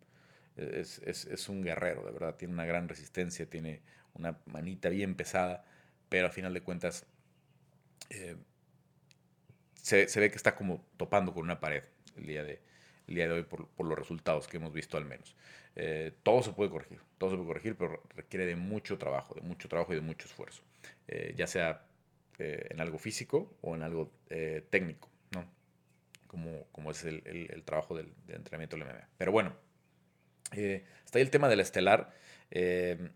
[0.57, 2.37] es, es, es, un guerrero, de verdad.
[2.37, 3.81] Tiene una gran resistencia, tiene
[4.15, 5.65] una manita bien pesada,
[6.09, 7.07] pero a final de cuentas
[8.11, 8.37] eh,
[9.75, 11.83] se, se, ve que está como topando con una pared
[12.17, 12.61] el día de,
[13.09, 15.37] el día de hoy por, los resultados que hemos visto al menos.
[15.77, 19.41] Eh, todo se puede corregir, todo se puede corregir, pero requiere de mucho trabajo, de
[19.43, 20.63] mucho trabajo y de mucho esfuerzo,
[21.09, 21.87] eh, ya sea
[22.39, 24.11] en algo físico o en algo
[24.69, 25.45] técnico, ¿no?
[26.27, 29.09] Como, como es el, trabajo del, del entrenamiento del MMA.
[29.17, 29.55] Pero bueno,
[30.55, 32.13] eh, está ahí el tema de la estelar.
[32.51, 33.11] Eh,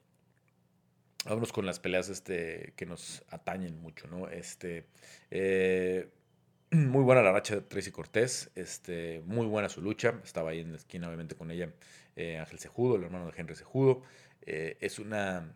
[1.24, 4.28] vámonos con las peleas este, que nos atañen mucho, ¿no?
[4.28, 4.86] Este,
[5.30, 6.08] eh,
[6.70, 10.20] muy buena la racha de Tracy Cortés, este, muy buena su lucha.
[10.24, 11.70] Estaba ahí en la esquina, obviamente, con ella
[12.16, 14.02] Ángel Cejudo, el hermano de Henry Cejudo.
[14.42, 15.54] es una,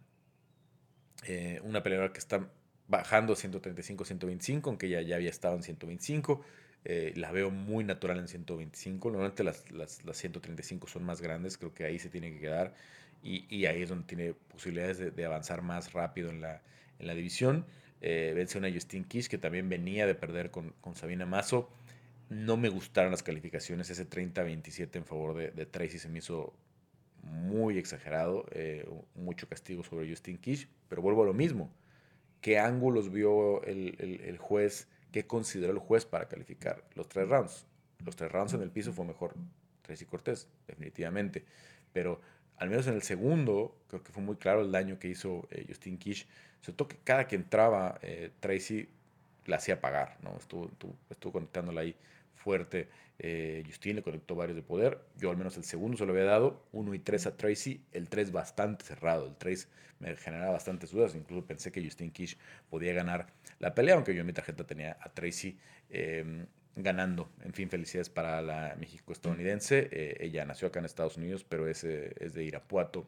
[1.63, 2.51] una peleadora que está
[2.91, 6.45] bajando 135-125, aunque ella ya había estado en 125.
[6.85, 9.11] Eh, la veo muy natural en 125.
[9.11, 12.75] Normalmente las, las, las, 135 son más grandes, creo que ahí se tiene que quedar.
[13.23, 16.63] Y, y ahí es donde tiene posibilidades de, de, avanzar más rápido en la,
[16.99, 17.67] en la división.
[18.01, 21.71] Eh, vence una Justin Kish que también venía de perder con, con Sabina Mazo.
[22.29, 23.91] No me gustaron las calificaciones.
[23.91, 26.53] Ese 30-27 en favor de, de, Tracy se me hizo
[27.23, 28.47] muy exagerado.
[28.53, 30.69] Eh, mucho castigo sobre Justin Kish.
[30.89, 31.71] Pero vuelvo a lo mismo.
[32.41, 34.89] ¿Qué ángulos vio el, el, el juez?
[35.13, 37.67] ¿Qué consideró el juez para calificar los tres rounds?
[38.05, 39.35] Los tres rounds en el piso fue mejor
[39.83, 41.45] Tracy Cortés, definitivamente.
[41.93, 42.21] Pero
[42.57, 45.65] al menos en el segundo, creo que fue muy claro el daño que hizo eh,
[45.67, 46.27] Justin Kish.
[46.61, 48.89] Sobre todo que cada que entraba eh, Tracy
[49.47, 50.37] la hacía pagar, ¿no?
[50.37, 50.71] Estuvo,
[51.09, 51.97] estuvo, conectándola ahí
[52.35, 52.89] fuerte.
[53.19, 55.01] Eh, Justin le conectó varios de poder.
[55.17, 56.63] Yo al menos el segundo se lo había dado.
[56.73, 57.85] Uno y tres a Tracy.
[57.93, 59.27] El tres bastante cerrado.
[59.27, 59.69] El tres
[59.99, 61.15] me generaba bastantes dudas.
[61.15, 62.37] Incluso pensé que Justin Kish
[62.69, 63.27] podía ganar
[63.59, 65.59] la pelea, aunque yo en mi tarjeta tenía a Tracy
[65.91, 67.31] em, ganando.
[67.45, 69.89] En fin, felicidades para la México-estadounidense.
[69.93, 73.07] Eh, ella nació acá en Estados Unidos, pero es, eh, es de Irapuato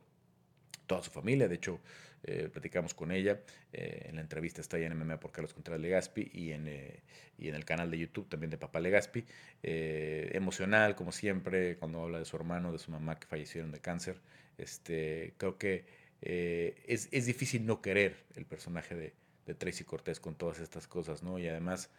[0.87, 1.49] toda su familia.
[1.49, 1.81] De hecho,
[2.25, 3.41] eh, platicamos con ella.
[3.73, 7.03] Eh, en la entrevista está ahí en MMA por Carlos Contreras Legaspi y en, eh,
[7.39, 9.25] y en el canal de YouTube también de Papá Legaspi.
[9.63, 14.21] emocional, como siempre, cuando habla de su hermano, de su mamá que fallecieron de cáncer.
[14.59, 15.85] Este, creo que
[16.21, 19.13] es, es, difícil no querer el personaje de,
[19.47, 21.39] de, Tracy Cortés con todas estas cosas, ¿no?
[21.39, 21.91] Y además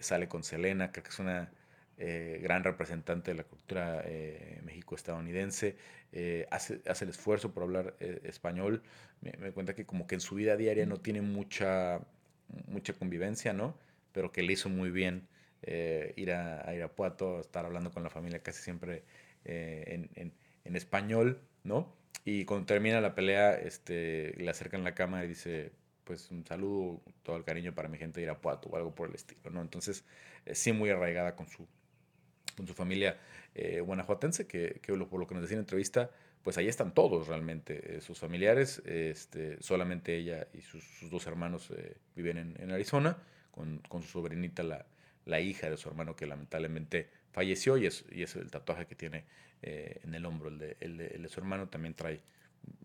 [0.00, 1.50] sale con Selena, que es una
[1.98, 4.60] eh, gran representante de la cultura eh,
[4.92, 5.76] estadounidense
[6.12, 8.82] eh, hace, hace, el esfuerzo por hablar eh, español.
[9.20, 12.00] Me, me, cuenta que como que en su vida diaria no tiene mucha,
[12.66, 13.76] mucha convivencia, ¿no?
[14.12, 15.26] Pero que le hizo muy bien
[16.16, 19.02] ir a, a, Irapuato, estar hablando con la familia casi siempre
[19.44, 20.32] en, en,
[20.64, 21.92] en, español, ¿no?
[22.24, 25.72] Y cuando termina la pelea, este, le acercan la cama y dice,
[26.08, 29.14] pues un saludo, todo el cariño para mi gente de Irapuato o algo por el
[29.14, 29.60] estilo, ¿no?
[29.60, 30.04] Entonces,
[30.52, 31.66] sí muy arraigada con su,
[32.56, 33.18] con su familia
[33.54, 36.10] eh, guanajuatense, que, que, por lo que nos decía en entrevista,
[36.48, 41.70] pues ahí están todos realmente, eh, sus familiares, este, solamente ella y sus, dos hermanos
[41.76, 43.18] eh, viven en, Arizona,
[43.50, 44.86] con, con, su sobrinita, la,
[45.26, 48.94] la, hija de su hermano que lamentablemente falleció y es, y es el tatuaje que
[48.94, 49.26] tiene
[49.60, 52.22] eh, en el hombro, el de, el, de, el de, su hermano también trae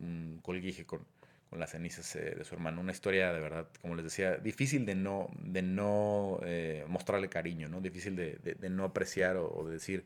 [0.01, 1.07] un colguije con,
[1.49, 2.81] con las cenizas de su hermano.
[2.81, 6.41] Una historia de verdad, como les decía, difícil de no, de no
[6.87, 7.79] mostrarle cariño, ¿no?
[7.79, 10.05] Difícil de, de, de no apreciar o, o, de decir,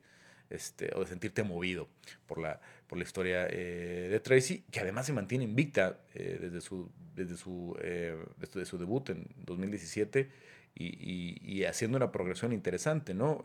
[0.49, 1.88] este, o de sentirte movido
[2.25, 6.62] por la, por la historia eh, de Tracy, que además se mantiene invicta eh, desde,
[6.62, 10.29] su, desde, su, eh, desde su debut en 2017
[10.75, 13.43] y, y, y, haciendo una progresión interesante, ¿no?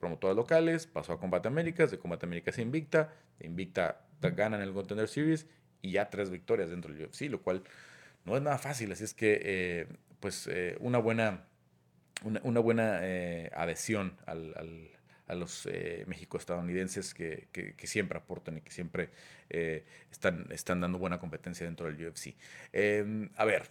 [0.00, 5.08] promotoras locales, pasó a Combate Américas, de Combate Américas invicta, invicta gana en el Contender
[5.08, 5.46] Series
[5.82, 7.62] y ya tres victorias dentro del UFC, lo cual
[8.24, 8.92] no es nada fácil.
[8.92, 9.86] Así es que, eh,
[10.20, 11.44] pues, eh, una buena,
[12.22, 14.90] una, una buena eh, adhesión al, al,
[15.26, 19.10] a los eh, México-estadounidenses que, que, siempre aportan y que siempre
[20.10, 22.34] están, están dando buena competencia dentro del UFC.
[22.72, 23.62] Em, a ver,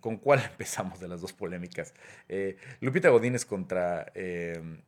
[0.00, 1.94] ¿con cuál empezamos de las dos polémicas?
[2.80, 4.80] Lupita Godínez contra, em,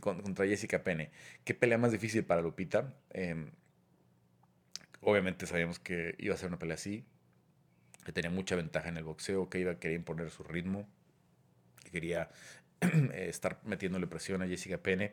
[0.00, 1.10] contra Jessica Pene.
[1.44, 2.94] ¿Qué pelea más difícil para Lupita?
[3.10, 3.50] Em,
[5.00, 7.04] obviamente sabíamos que iba a ser una pelea así,
[8.04, 10.88] que tenía mucha ventaja en el boxeo, que iba a querer imponer su ritmo,
[11.84, 12.30] que quería
[13.14, 15.12] estar metiéndole presión a Jessica Pene.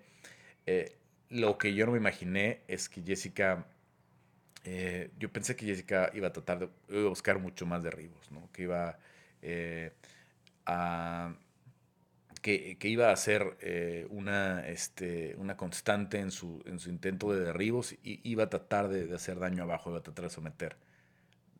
[0.71, 0.95] Eh,
[1.29, 3.65] lo que yo no me imaginé es que Jessica,
[4.65, 8.51] eh, yo pensé que Jessica iba a tratar de buscar mucho más derribos, ¿no?
[8.51, 8.99] que iba
[9.41, 9.93] eh,
[10.67, 11.34] a
[12.43, 13.58] que, que, iba a ser
[14.12, 18.89] una, este, una constante en su, en su intento de derribos y iba a tratar
[18.89, 20.77] de, hacer daño abajo, iba a tratar de someter.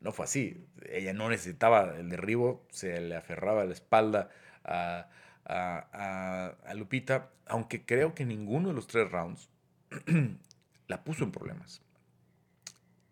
[0.00, 0.64] No fue así.
[0.88, 4.30] Ella no necesitaba el derribo, se le aferraba la espalda
[4.64, 5.08] a,
[5.46, 9.48] a, Lupita, aunque creo que ninguno de los tres rounds
[10.86, 11.82] la puso en problemas.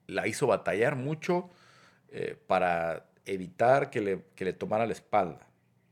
[0.06, 1.50] La hizo batallar mucho
[2.10, 5.46] eh, para evitar que le, que le tomara la espalda,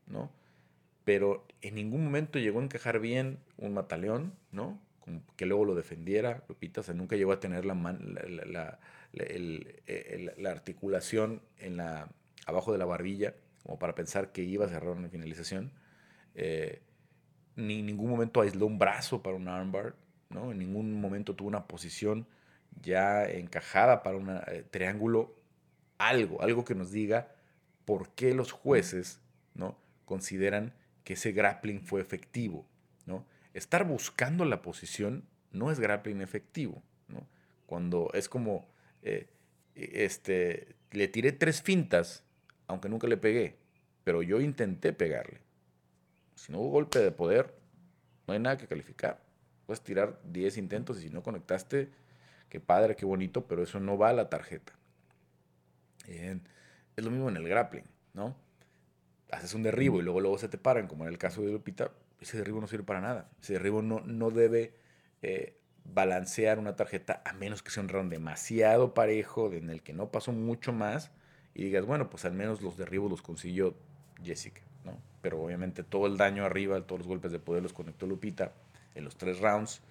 [0.06, 0.30] ¿no?
[1.04, 4.80] pero en ningún momento llegó a encajar bien un mataleón, ¿no?
[5.36, 7.74] que luego lo defendiera, Lupita, o sea, nunca llegó a tener la,
[9.12, 12.08] la, articulación en la,
[12.44, 15.70] abajo de la barbilla, como para pensar que iba a cerrar una finalización.
[16.36, 16.82] Eh,
[17.56, 19.96] ni en ningún momento aisló un brazo para un armbar,
[20.28, 20.52] ¿no?
[20.52, 22.28] En ningún momento tuvo una posición
[22.82, 25.34] ya encajada para un eh, triángulo,
[25.96, 27.34] algo, algo que nos diga
[27.86, 29.20] por qué los jueces,
[29.54, 29.78] ¿no?
[30.04, 32.66] Consideran que ese grappling fue efectivo,
[33.06, 33.24] ¿no?
[33.54, 37.26] Estar buscando la posición no es grappling efectivo, ¿no?
[37.64, 38.68] Cuando es como,
[39.00, 39.30] eh,
[39.74, 42.24] este, le tiré tres fintas,
[42.66, 43.56] aunque nunca le pegué,
[44.04, 45.45] pero yo intenté pegarle.
[46.36, 47.52] Si no hubo golpe de poder,
[48.26, 49.20] no hay nada que calificar.
[49.66, 51.90] Puedes tirar 10 intentos y si no conectaste,
[52.48, 54.72] qué padre, qué bonito, pero eso no va a la tarjeta.
[56.06, 56.42] Bien.
[56.96, 58.36] Es lo mismo en el grappling, ¿no?
[59.30, 61.90] haces un derribo y luego, luego se te paran, como en el caso de Lupita,
[62.20, 63.28] ese derribo no sirve para nada.
[63.42, 64.74] Ese derribo no, no debe
[65.22, 69.92] eh, balancear una tarjeta a menos que sea un round demasiado parejo, en el que
[69.92, 71.10] no pasó mucho más
[71.54, 73.74] y digas, bueno, pues al menos los derribos los consiguió
[74.22, 74.62] Jessica.
[75.26, 78.52] Pero obviamente todo el daño arriba, todos los golpes de poder los conectó Lupita
[78.94, 79.82] en los tres rounds.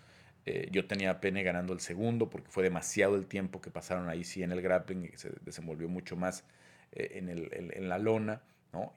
[0.45, 4.07] Eh, yo tenía a Pene ganando el segundo porque fue demasiado el tiempo que pasaron
[4.07, 6.45] ahí sí en el grappling y se desenvolvió mucho más
[6.93, 8.43] eh, en, el, en, la lona.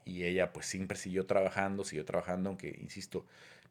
[0.05, 3.25] Y ella pues siempre siguió trabajando, siguió trabajando, aunque, insisto,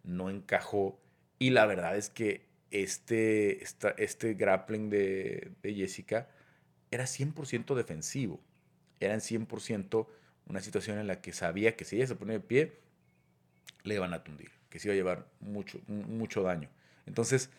[0.05, 1.01] no encajó
[1.39, 3.63] Y la verdad es que este,
[3.97, 6.29] este grappling de, de Jessica
[6.91, 8.39] era 100% defensivo.
[9.01, 10.07] Era en 100%
[10.49, 12.73] una situación en la que sabía que si ella se ponía de pie,
[13.85, 16.69] le iban a tundir, que se iba a llevar mucho, mucho daño.
[17.07, 17.51] Entonces,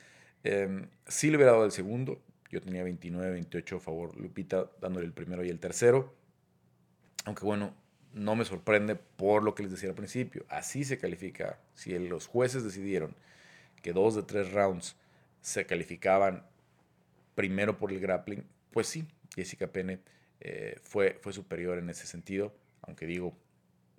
[0.43, 2.21] eh, sí le hubiera dado el segundo.
[2.49, 6.13] Yo tenía 29, 28 a favor Lupita, dándole el primero y el tercero.
[7.25, 7.75] Aunque bueno,
[8.13, 10.45] no me sorprende por lo que les decía al principio.
[10.49, 11.59] Así se califica.
[11.75, 13.15] Si los jueces decidieron
[13.81, 14.95] que dos de tres rounds
[15.41, 16.43] se calificaban
[17.35, 19.99] primero por el grappling, pues sí, Jessica Pene
[20.41, 22.53] eh, fue, fue superior en ese sentido,
[22.89, 23.37] aunque digo,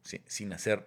[0.03, 0.87] sin hacer,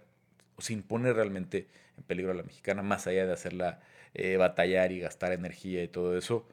[0.60, 3.80] sin poner realmente en peligro a la mexicana, más allá de hacerla
[4.14, 6.48] eh, batallar y gastar energía y todo eso,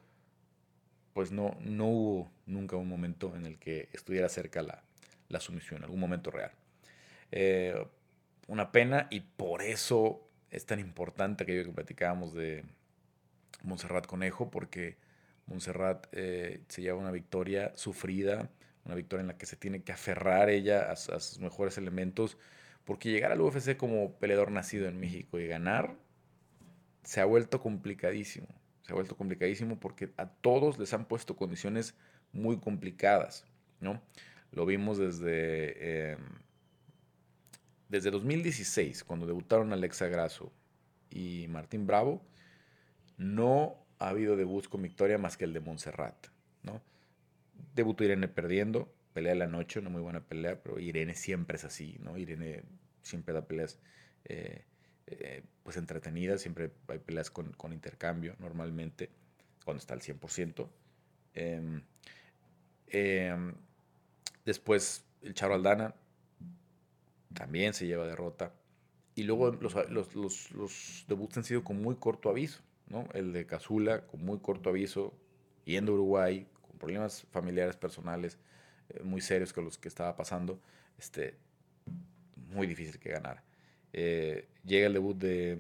[1.13, 4.83] pues no, no hubo nunca un momento en el que estuviera cerca la,
[5.29, 6.53] la sumisión, algún momento real.
[7.33, 7.75] Eh,
[8.47, 12.65] una pena y por eso es tan importante aquello que platicábamos de
[13.63, 14.97] Montserrat Conejo, porque
[15.47, 18.49] Montserrat eh, se lleva una victoria sufrida,
[18.91, 22.37] una victoria en la que se tiene que aferrar ella a, sus mejores elementos,
[22.85, 25.95] porque llegar al UFC como peleador nacido en México y ganar
[27.05, 28.49] se ha vuelto complicadísimo.
[28.83, 31.95] Se ha vuelto complicadísimo porque a todos les han puesto condiciones
[32.33, 33.45] muy complicadas,
[33.79, 34.03] ¿no?
[34.51, 36.19] Lo vimos desde, em,
[37.89, 40.53] desde 2016, cuando debutaron Alexa Grasso
[41.11, 42.21] y Martín Bravo.
[43.17, 46.27] No ha habido debuts con victoria más que el de Montserrat.
[46.63, 46.81] ¿no?
[47.75, 51.65] Debutó Irene perdiendo, pelea de la noche, una muy buena pelea, pero Irene siempre es
[51.65, 52.17] así, ¿no?
[52.17, 52.63] Irene
[53.03, 53.79] siempre da peleas
[54.25, 54.65] eh,
[55.07, 59.11] eh, pues entretenidas, siempre hay peleas con, intercambio normalmente,
[59.65, 60.69] cuando está al 100%.
[61.35, 61.83] Em,
[62.89, 63.55] em,
[64.45, 65.95] después el Charo Aldana
[67.35, 68.53] también se lleva derrota.
[69.15, 70.15] Y luego los, los,
[70.53, 72.63] los, debuts han sido con muy corto aviso.
[73.15, 75.15] El de Cazula, con muy corto aviso,
[75.65, 76.50] yendo a Uruguay, con
[76.81, 78.39] problemas familiares, personales,
[78.89, 80.61] eh, muy serios con los que estaba pasando,
[80.99, 81.37] este,
[82.49, 83.45] muy difícil que ganara.
[83.93, 85.59] Eh, llega el debut de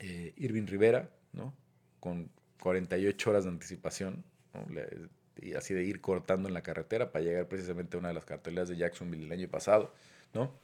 [0.00, 1.54] eh, Irving Rivera, ¿no?
[2.00, 4.24] Con 48 horas de anticipación,
[5.36, 8.24] y así de ir cortando en la carretera para llegar precisamente a una de las
[8.24, 9.92] carteleras de Jacksonville el año pasado,
[10.32, 10.58] ¿no?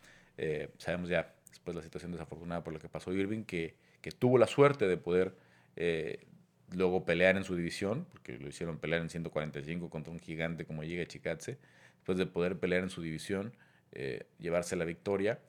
[0.79, 4.47] sabemos ya, después la situación desafortunada por lo que pasó Irving, que, que tuvo la
[4.47, 5.37] suerte de poder
[5.77, 6.27] eh,
[6.75, 10.83] luego pelear en su división, porque lo hicieron pelear en 145 contra un gigante como
[10.83, 11.59] Giga Chikatse,
[11.97, 13.53] después de poder pelear en su división,
[13.93, 15.41] eh, llevarse la victoria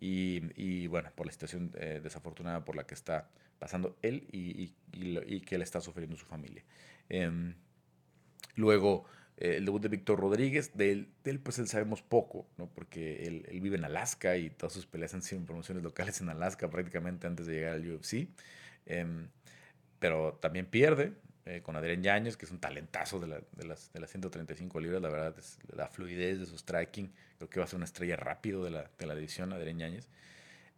[0.00, 4.72] y, bueno, por la situación eh, desafortunada por la que está pasando él y,
[5.40, 6.64] que él está sufriendo su familia.
[7.10, 7.54] Em,
[8.56, 9.04] luego,
[9.36, 12.68] el debut de Víctor Rodríguez, de él, pues él sabemos poco, ¿no?
[12.68, 16.20] porque él, él, vive en Alaska y todas sus peleas han sido en promociones locales
[16.20, 18.28] en Alaska prácticamente antes de llegar al UFC.
[20.00, 21.12] Pero también pierde
[21.44, 24.80] eh, con Adrián Yáñez, que es un talentazo de, la, de, las, de las 135
[24.80, 27.84] libras, la verdad, es la fluidez de su striking, creo que va a ser una
[27.84, 30.08] estrella rápido de la, de la división, Adrián Yáñez.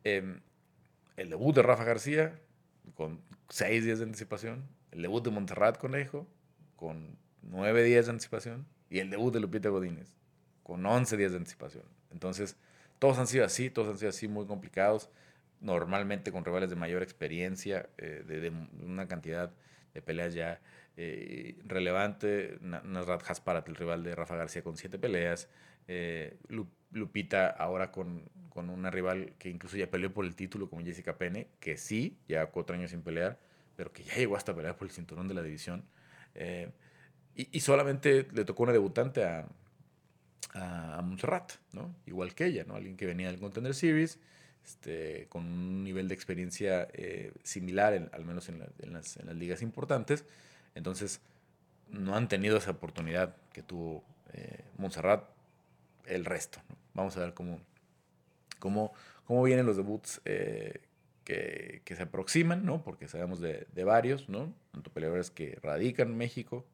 [0.05, 0.41] Em,
[1.17, 2.39] el debut de Rafa García,
[2.95, 6.27] con 6 días de anticipación, el debut de Montserrat Conejo,
[6.77, 10.15] con 9 días de anticipación, y el debut de Lupita Godínez,
[10.63, 11.85] con 11 días de anticipación.
[12.11, 12.57] Entonces,
[12.99, 15.11] todos han sido así, todos han sido así muy complicados
[15.63, 18.53] normalmente con rivales de mayor experiencia, eh, de,
[18.85, 19.53] una cantidad
[19.95, 20.61] de peleas ya
[20.97, 22.59] eh, relevante.
[22.61, 25.49] Nasrat Hasparat, el rival de Rafa García, con siete peleas.
[25.89, 26.37] Eh,
[26.91, 31.17] Lupita ahora con, con, una rival que incluso ya peleó por el título, como Jessica
[31.17, 33.39] Pene, que sí, ya cuatro años sin pelear,
[33.77, 35.85] pero que ya llegó hasta pelear por el cinturón de la división.
[37.35, 39.47] y, solamente le tocó una debutante a,
[40.55, 41.95] a, Montserrat, ¿no?
[42.07, 42.75] Igual que ella, ¿no?
[42.75, 44.19] Alguien que venía del Contender Series
[44.65, 48.61] este, con un nivel de experiencia eh, similar, al menos en,
[48.93, 50.25] las, ligas importantes.
[50.75, 51.21] Entonces,
[51.89, 55.25] no han tenido esa oportunidad que tuvo eh, Montserrat
[56.07, 56.61] el resto.
[56.95, 57.61] Vamos a ver cómo,
[58.59, 58.93] cómo,
[59.27, 60.81] cómo vienen los debuts eh,
[61.25, 62.83] que, se aproximan, ¿no?
[62.83, 64.53] porque sabemos de, varios, ¿no?
[64.73, 66.65] tanto peleadores que radican en México,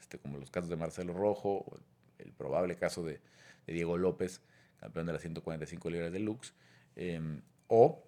[0.00, 1.78] este, como los casos de Marcelo Rojo, o
[2.18, 3.20] el, probable caso de,
[3.66, 4.40] de Diego López,
[4.80, 6.52] campeón de las 145 libras de Lux,
[6.96, 8.04] Em, o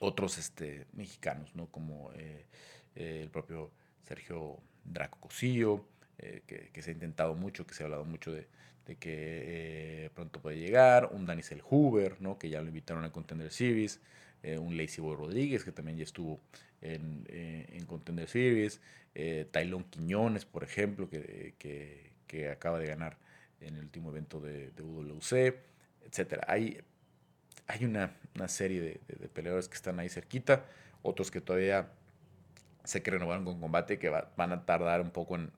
[0.00, 1.66] otros este, mexicanos, ¿no?
[1.66, 2.46] como eh,
[2.96, 3.70] eh, el propio
[4.02, 5.84] Sergio Draco Cosillo,
[6.18, 8.48] eh, que, se ha intentado mucho, que se ha hablado mucho de,
[8.98, 12.36] que pronto puede llegar, un Danisel Huber, ¿no?
[12.38, 14.00] que ya lo invitaron a Contender Series,
[14.58, 16.40] un Lacey Boy Rodríguez, que también ya estuvo
[16.80, 18.80] en, en Contender Series,
[19.52, 23.18] Tailón Quiñones, por ejemplo, que, que, acaba de ganar
[23.60, 25.54] en el último evento de, de UWC,
[26.04, 26.42] etc.
[26.48, 26.82] Hay
[27.66, 28.14] hay una,
[28.48, 30.64] serie de, peleadores que están ahí cerquita,
[31.02, 31.90] otros que todavía
[32.84, 35.52] sé que renovaron con combate, que van a tardar un poco en,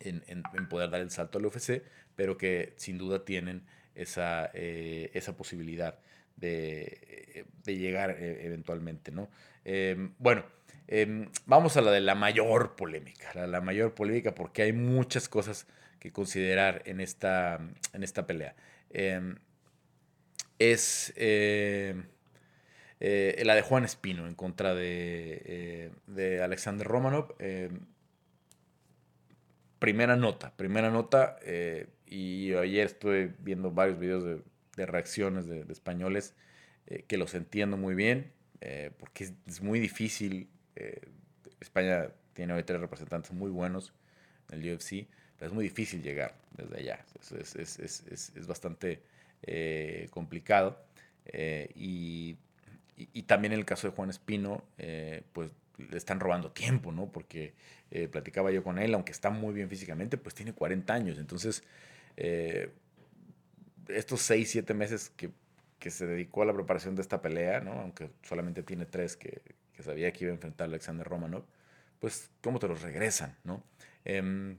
[0.00, 1.82] en, poder dar el salto al UFC,
[2.16, 3.62] pero que sin duda tienen
[3.94, 5.98] esa, eh, esa posibilidad
[6.36, 9.28] de, de llegar eh, eventualmente, ¿no?
[9.64, 10.44] Em, bueno,
[10.88, 15.28] em, vamos a la de la mayor polémica, la, la, mayor polémica porque hay muchas
[15.28, 15.66] cosas
[16.00, 17.60] que considerar en esta,
[17.92, 18.54] en esta pelea.
[20.58, 22.02] Es eh,
[23.00, 27.34] la de Juan Espino en contra de, de Alexander Romanov
[29.84, 36.34] primera nota, primera nota, eh, y ayer estuve viendo varios videos de, reacciones de, españoles
[36.86, 38.32] eh, que los entiendo muy bien,
[38.62, 40.48] eh, porque es, muy difícil.
[41.60, 43.92] España tiene hoy tres representantes muy buenos
[44.50, 47.04] en el UFC, pero es muy difícil llegar desde allá.
[47.20, 49.02] Es, es bastante
[50.10, 50.84] complicado.
[51.74, 52.36] Y,
[52.96, 54.62] y, también en el caso de Juan Espino,
[55.32, 57.10] pues le están robando tiempo, ¿no?
[57.10, 57.54] Porque
[57.90, 61.18] eh, platicaba yo con él, aunque está muy bien físicamente, pues tiene 40 años.
[61.18, 61.64] Entonces,
[62.16, 62.72] eh,
[63.88, 65.30] estos 6, 7 meses que,
[65.90, 67.72] se dedicó a la preparación de esta pelea, ¿no?
[67.72, 69.42] Aunque solamente tiene 3 que,
[69.80, 71.44] sabía que iba a enfrentar a Alexander Romanov,
[72.00, 73.62] pues, ¿cómo te los regresan, ¿no?
[74.06, 74.56] Em,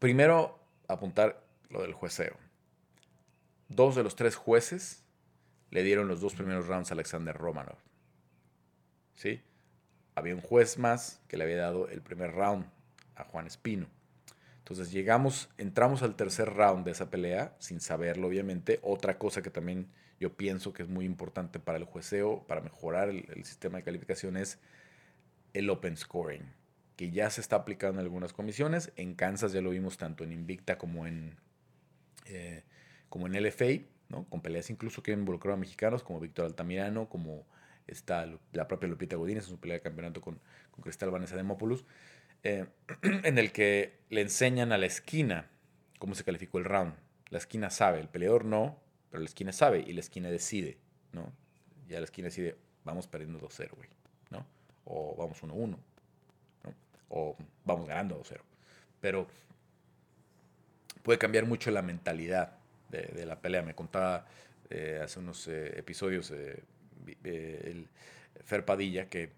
[0.00, 0.58] primero,
[0.88, 2.36] apuntar lo del jueceo.
[3.68, 5.04] Dos de los tres jueces
[5.70, 7.78] le dieron los dos primeros rounds a Alexander Romanov.
[9.14, 9.42] ¿Sí?
[10.18, 12.66] había un juez más que le había dado el primer round
[13.14, 13.86] a Juan Espino.
[14.58, 18.80] Entonces llegamos, entramos al tercer round de esa pelea, sin saberlo obviamente.
[18.82, 19.88] Otra cosa que también
[20.20, 24.36] yo pienso que es muy importante para el jueceo, para mejorar el, sistema de calificación,
[24.36, 24.58] es
[25.54, 26.52] el open scoring,
[26.96, 28.92] que ya se está aplicando en algunas comisiones.
[28.96, 31.36] En Kansas ya lo vimos tanto en Invicta como en,
[32.26, 32.64] eh,
[33.08, 34.24] como en LFA, ¿no?
[34.24, 37.46] con peleas incluso que involucraron a mexicanos como Víctor Altamirano, como
[37.86, 40.40] está la propia Lupita Godínez en su pelea de campeonato con,
[40.70, 41.84] con Cristal Vanessa de Mópolis,
[42.42, 42.66] eh,
[43.02, 45.50] en el que le enseñan a la esquina
[45.98, 46.94] cómo se calificó el round.
[47.30, 48.78] La esquina sabe, el peleador no,
[49.10, 50.78] pero la esquina sabe y la esquina decide,
[51.12, 51.32] ¿no?
[51.88, 53.88] Ya la esquina decide, vamos perdiendo 2-0, güey,
[54.30, 54.46] ¿no?
[54.84, 55.78] O vamos 1-1, ¿no?
[57.08, 58.40] O vamos ganando 2-0.
[59.00, 59.26] Pero
[61.02, 62.57] puede cambiar mucho la mentalidad
[62.88, 63.62] de, la pelea.
[63.62, 64.26] Me contaba
[64.70, 66.62] eh, hace unos eh, episodios eh,
[67.24, 67.88] el
[68.44, 69.32] Fer Padilla, que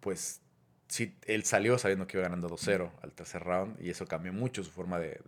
[0.00, 0.42] pues
[0.88, 4.62] sí, él salió sabiendo que iba ganando 2-0 al tercer round y eso cambió mucho
[4.62, 5.20] su forma de,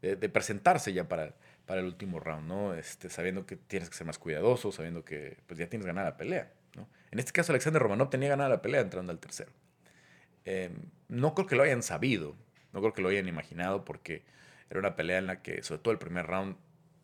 [0.00, 1.34] de, presentarse ya para,
[1.66, 2.74] para el último round, ¿no?
[2.74, 6.16] Este, sabiendo que tienes que ser más cuidadoso, sabiendo que pues ya tienes ganada la
[6.16, 6.88] pelea, ¿no?
[7.10, 9.52] En este caso Alexander Romanov tenía ganada la pelea entrando al tercero.
[10.44, 10.74] Em,
[11.08, 12.36] no creo que lo hayan sabido,
[12.72, 14.22] no creo que lo hayan imaginado porque
[14.70, 16.56] era una pelea en la que, sobre todo el primer round,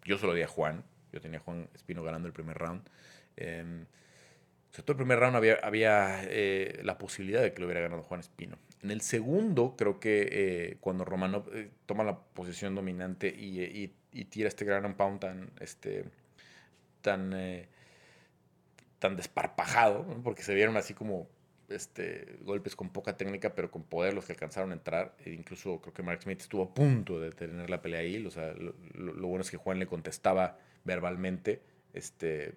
[0.04, 2.82] yo solo di a Juan, yo tenía a Juan Espino ganando el primer round.
[3.36, 3.84] Eh,
[4.72, 8.02] sobre todo el primer round había, había eh, la posibilidad de que lo hubiera ganado
[8.02, 8.56] Juan Espino.
[8.82, 13.92] En el segundo, creo que eh, cuando Romano eh, toma la posición dominante y,
[14.30, 16.06] tira este gran pound tan, este,
[17.02, 17.34] tan,
[18.98, 21.28] tan desparpajado, porque se vieron así como
[21.72, 25.16] este, golpes con poca técnica, pero con poder los que alcanzaron a entrar.
[25.24, 28.24] E incluso creo que Mark Smith estuvo a punto de tener la pelea ahí.
[28.24, 31.62] O sea, lo, lo bueno es que Juan le contestaba verbalmente,
[31.92, 32.54] este,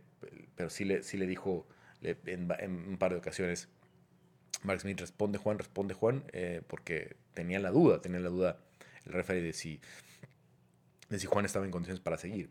[0.55, 1.67] pero sí le, sí le dijo
[2.01, 2.51] en,
[2.87, 3.69] un par de ocasiones,
[4.63, 8.59] Mark Smith responde Juan, responde Juan, eh, porque tenía la duda, tenía la duda
[9.05, 9.79] el referee de si,
[11.09, 12.49] de si Juan estaba en condiciones para seguir.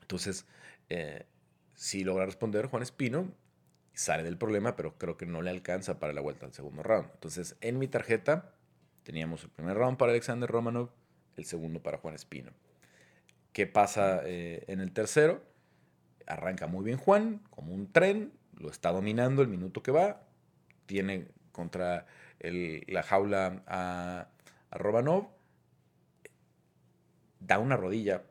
[0.00, 0.46] Entonces,
[0.88, 1.26] eh,
[1.74, 3.32] si logra responder Juan Espino,
[3.94, 7.08] sale del problema, pero creo que no le alcanza para la vuelta al segundo round.
[7.14, 8.52] Entonces, en mi tarjeta
[9.04, 10.90] teníamos el primer round para Alexander Romanov,
[11.36, 12.52] el segundo para Juan Espino.
[13.52, 15.42] ¿Qué pasa eh, en el tercero?
[16.26, 20.26] Arranca muy bien Juan, como un tren, lo está dominando el minuto que va,
[20.86, 22.06] tiene contra
[22.40, 24.28] la jaula a,
[24.70, 25.28] a Romanov,
[27.40, 28.22] da una rodilla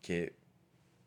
[0.00, 0.34] que,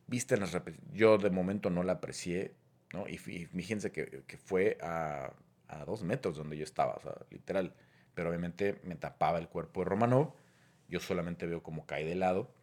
[0.08, 0.56] viste en las
[0.94, 2.54] yo de momento no la aprecié,
[2.94, 3.08] ¿no?
[3.08, 5.34] Y, fíjense que, fue a,
[5.68, 7.74] a, dos metros donde yo estaba, literal.
[8.14, 10.34] Pero obviamente me tapaba el cuerpo de Romanov
[10.92, 12.54] yo solamente veo cómo cae de lado,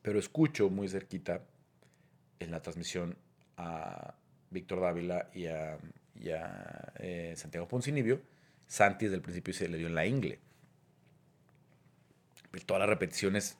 [0.00, 1.42] pero escucho muy cerquita
[2.40, 3.18] en la transmisión
[3.58, 4.14] a
[4.50, 5.78] Víctor Dávila y a,
[6.96, 8.22] eh, Santiago Poncinibio.
[8.66, 10.38] Santi desde el principio se le dio en la ingle.
[12.50, 13.58] Pero todas las repeticiones,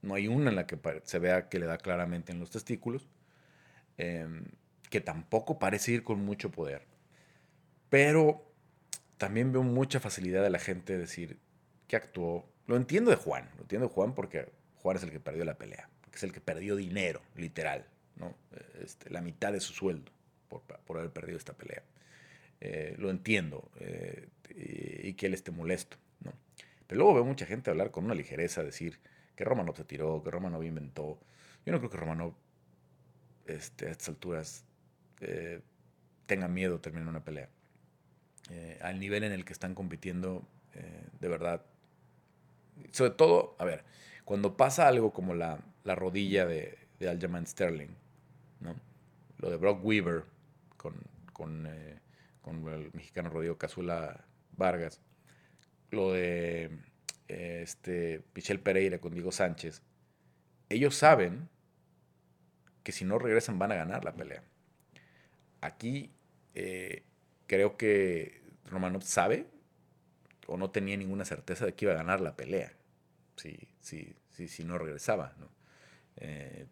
[0.00, 3.08] no hay una en la que se vea que le da claramente en los testículos,
[3.98, 4.44] em,
[4.94, 6.86] que tampoco parece ir con mucho poder.
[7.90, 8.48] Pero
[9.18, 11.40] también veo mucha facilidad de la gente decir
[11.88, 15.18] que actuó lo entiendo de Juan, lo entiendo de Juan porque Juan es el que
[15.18, 18.36] perdió la pelea, es el que perdió dinero, literal, ¿no?
[18.80, 20.12] Este, la mitad de su sueldo
[20.48, 21.82] por, por haber perdido esta pelea.
[22.60, 26.32] Eh, lo entiendo eh, y, que él esté molesto, ¿no?
[26.86, 29.00] Pero luego veo mucha gente hablar con una ligereza, decir
[29.34, 31.18] que Romanov se tiró, que Romanov inventó.
[31.66, 32.34] Yo no creo que Romanov
[33.46, 34.64] este, a estas alturas
[35.20, 35.60] eh,
[36.26, 37.48] tenga miedo terminar una pelea.
[38.82, 40.46] al nivel en el que están compitiendo,
[41.20, 41.64] de verdad.
[42.92, 43.84] Sobre todo, a ver,
[44.24, 47.94] cuando pasa algo como la, la rodilla de, de Aljamain Sterling,
[48.60, 48.74] ¿no?
[49.38, 50.24] lo de Brock Weaver
[50.76, 50.94] con,
[51.32, 51.66] con
[52.44, 55.00] con el mexicano Rodrigo Cazula Vargas,
[55.90, 56.64] lo de
[57.28, 59.82] eh, este, Michel Pereira con Diego Sánchez,
[60.68, 61.48] ellos saben
[62.82, 64.42] que si no regresan van a ganar la pelea.
[65.64, 66.10] Aquí
[66.54, 67.02] eh,
[67.46, 69.46] creo que Romanov sabe
[70.46, 72.72] o no tenía ninguna certeza de que iba a ganar la pelea
[73.36, 75.34] si, si, si, si no regresaba.
[75.38, 75.48] ¿no?
[76.16, 76.66] Eh,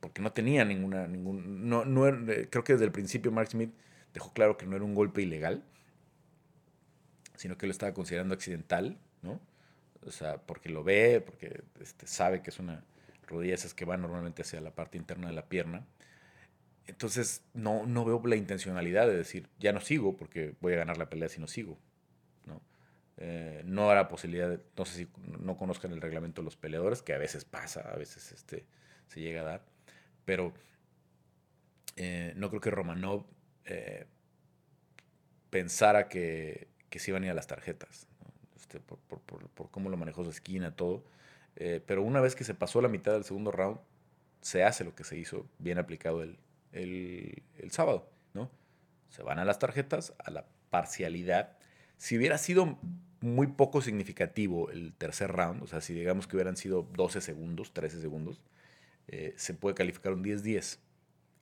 [0.00, 2.02] porque no tenía ninguna, ningún, no, no,
[2.50, 3.74] creo que desde el principio Mark Smith
[4.14, 5.62] dejó claro que no era un golpe ilegal,
[7.36, 9.38] sino que lo estaba considerando accidental, ¿no?
[10.06, 12.84] O sea, porque lo ve, porque este, sabe que es una
[13.26, 15.86] rodilla esas que va normalmente hacia la parte interna de la pierna.
[16.86, 20.98] Entonces, no, no veo la intencionalidad de decir, ya no sigo porque voy a ganar
[20.98, 21.78] la pelea si no sigo.
[22.46, 22.60] No,
[23.16, 25.08] eh, no habrá posibilidad, no sé si
[25.40, 28.66] no conozcan el reglamento de los peleadores, que a veces pasa, a veces este,
[29.08, 29.64] se llega a dar,
[30.26, 30.52] pero
[31.96, 33.24] eh, no creo que Romanov
[33.64, 34.06] eh,
[35.48, 38.06] pensara que, que se iban a ir a las tarjetas,
[38.56, 41.04] este, por, cómo lo manejó su esquina, todo.
[41.54, 43.78] Pero una vez que se pasó la mitad del segundo round,
[44.40, 46.36] se hace lo que se hizo bien aplicado el,
[46.74, 48.50] el, sábado, ¿no?
[49.08, 51.56] Se van a las tarjetas, a la parcialidad.
[51.96, 52.78] Si hubiera sido
[53.20, 57.72] muy poco significativo el tercer round, o sea, si digamos que hubieran sido 12 segundos,
[57.72, 58.40] 13 segundos,
[59.08, 60.78] eh, se puede calificar un 10-10.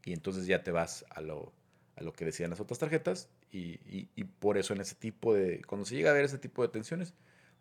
[0.04, 1.52] Y entonces ya te vas a lo,
[1.96, 5.84] a lo que decían las otras tarjetas y, por eso en ese tipo de, cuando
[5.84, 7.14] se llega a ver ese tipo de tensiones,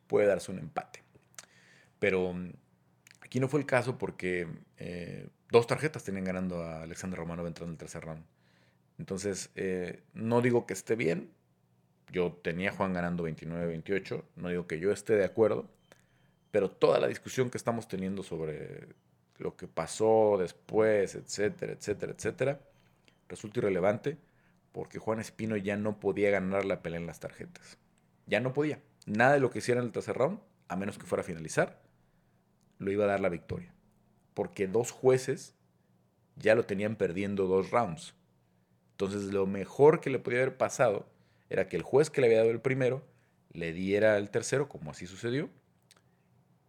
[0.08, 1.04] puede darse un empate.
[2.00, 2.54] Pero mm,
[3.22, 4.48] aquí no fue el caso porque
[4.78, 8.24] eh, dos tarjetas tenían ganando a Alexander Romanov entrando en el tercer round.
[8.98, 11.32] Entonces, eh, no digo que esté bien,
[12.12, 15.70] yo tenía a Juan ganando 29-28, no digo que yo esté de acuerdo,
[16.52, 18.90] pero toda la discusión que estamos teniendo sobre
[19.38, 22.60] lo que pasó después, etcétera, etcétera, etcétera,
[23.28, 24.18] resulta irrelevante
[24.72, 27.78] porque Juan Espino ya no podía ganar la pelea en las tarjetas.
[28.28, 28.80] Ya no podía.
[29.06, 31.81] Nada de lo que hiciera en el tercer round, a menos que fuera a finalizar,
[32.82, 33.74] lo iba a dar la victoria.
[34.34, 35.56] Porque dos jueces
[36.36, 38.16] ya lo tenían perdiendo dos rounds.
[38.94, 41.08] Entonces lo mejor que le podía haber pasado
[41.50, 43.04] era que el juez que le había dado el primero
[43.54, 45.50] le diera el tercero, como así sucedió,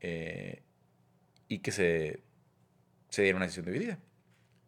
[0.01, 0.63] eh,
[1.49, 2.21] y que se,
[3.09, 3.99] se diera una decisión dividida.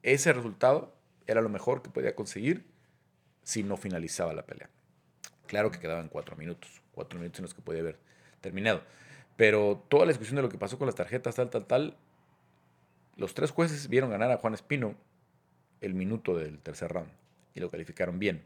[0.02, 2.64] Ese resultado era lo mejor que podía conseguir
[3.42, 4.70] si no finalizaba la pelea.
[5.46, 7.98] Claro que quedaban cuatro minutos, cuatro minutos en los que podía haber
[8.40, 8.82] terminado.
[9.36, 11.96] Pero toda la discusión de lo que pasó con las tarjetas, tal, tal, tal,
[13.16, 14.94] los tres jueces vieron ganar a Juan Espino
[15.80, 17.10] el minuto del tercer round
[17.54, 18.44] y lo calificaron bien.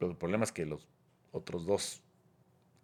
[0.00, 0.88] el problema es que los
[1.30, 2.02] otros dos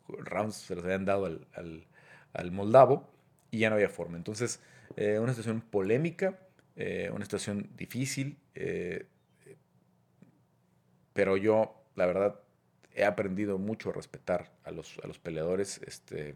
[0.07, 3.09] rounds se los habían dado al, moldavo
[3.51, 4.17] y ya no había forma.
[4.17, 4.61] Entonces,
[4.97, 6.39] eh, una situación polémica,
[6.77, 8.39] eh, una situación difícil.
[8.55, 9.07] Eh,
[11.13, 12.41] pero yo, la verdad,
[12.99, 16.35] he aprendido mucho a respetar a los, a los peleadores, este,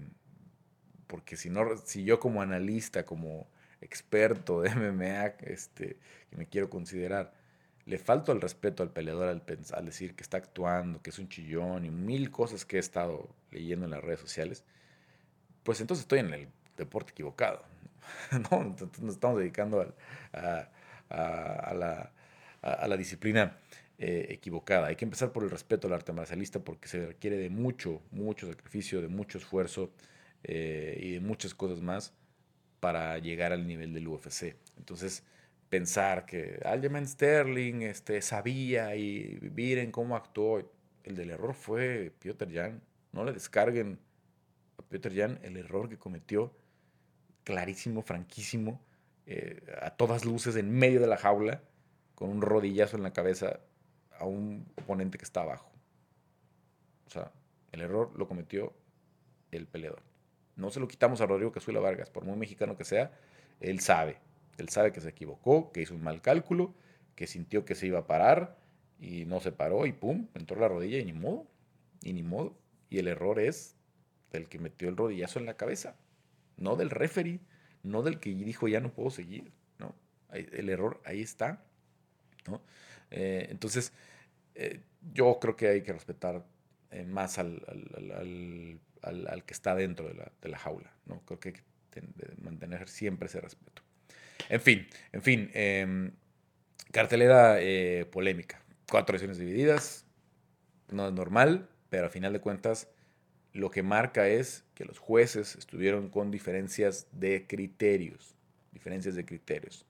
[1.08, 3.48] porque si, no, si yo como analista, como
[3.80, 5.96] experto de MMA, este,
[6.30, 7.34] que me quiero considerar,
[7.84, 11.28] le falto el respeto al peleador al, pensar, decir que está actuando, que es un
[11.28, 14.64] chillón y mil cosas que he estado leyendo en las redes sociales,
[15.64, 17.64] pues entonces estoy en el deporte equivocado.
[18.50, 18.62] ¿no?
[19.00, 19.94] nos estamos dedicando
[20.32, 20.68] a,
[21.10, 22.10] a,
[22.62, 23.56] a la disciplina
[24.05, 24.88] eh, equivocada.
[24.88, 28.48] Hay que empezar por el respeto al arte marcialista porque se requiere de mucho, mucho
[28.48, 29.92] sacrificio, de mucho esfuerzo
[30.42, 32.12] eh, y de muchas cosas más
[32.80, 34.57] para llegar al nivel del UFC.
[34.76, 35.22] Entonces,
[35.68, 40.68] pensar que Aljamain Sterling este, sabía y miren cómo actuó,
[41.05, 42.82] el del error fue Piotr Jan.
[43.12, 44.00] No le descarguen
[44.78, 46.53] a Piotr Jan el error que cometió,
[47.44, 48.80] clarísimo, franquísimo,
[49.26, 51.62] eh, a todas luces en medio de la jaula,
[52.16, 53.61] con un rodillazo en la cabeza
[54.18, 55.70] a un oponente que está abajo.
[57.06, 57.32] O sea,
[57.72, 58.72] el error lo cometió
[59.50, 60.02] el peleador.
[60.56, 63.12] No se lo quitamos a Rodrigo Cazuela Vargas, por muy mexicano que sea,
[63.60, 64.18] él sabe.
[64.58, 66.74] Él sabe que se equivocó, que hizo un mal cálculo,
[67.14, 68.58] que sintió que se iba a parar
[68.98, 71.46] y no se paró y pum, entró la rodilla y ni modo,
[72.02, 72.56] y ni modo.
[72.90, 73.76] Y el error es
[74.30, 75.96] del que metió el rodillazo en la cabeza,
[76.56, 77.40] no del referee,
[77.82, 79.94] no del que dijo ya no puedo seguir, ¿no?
[80.30, 81.64] El error ahí está,
[82.46, 82.62] ¿no?
[83.12, 83.92] Eh, entonces,
[84.54, 84.80] eh,
[85.12, 86.44] yo creo que hay que respetar
[86.90, 87.62] eh, más al,
[89.02, 91.20] al, que está dentro de la, de la, jaula, ¿no?
[91.26, 91.62] Creo que hay que
[92.40, 93.82] mantener siempre ese respeto.
[94.48, 96.12] En fin, en fin, em,
[96.90, 97.58] cartelera
[98.10, 98.62] polémica.
[98.90, 100.04] Cuatro ediciones divididas,
[100.90, 102.88] no es normal, pero al final de cuentas
[103.52, 108.34] lo que marca es que los jueces estuvieron con diferencias de criterios,
[108.72, 109.86] diferencias de criterios.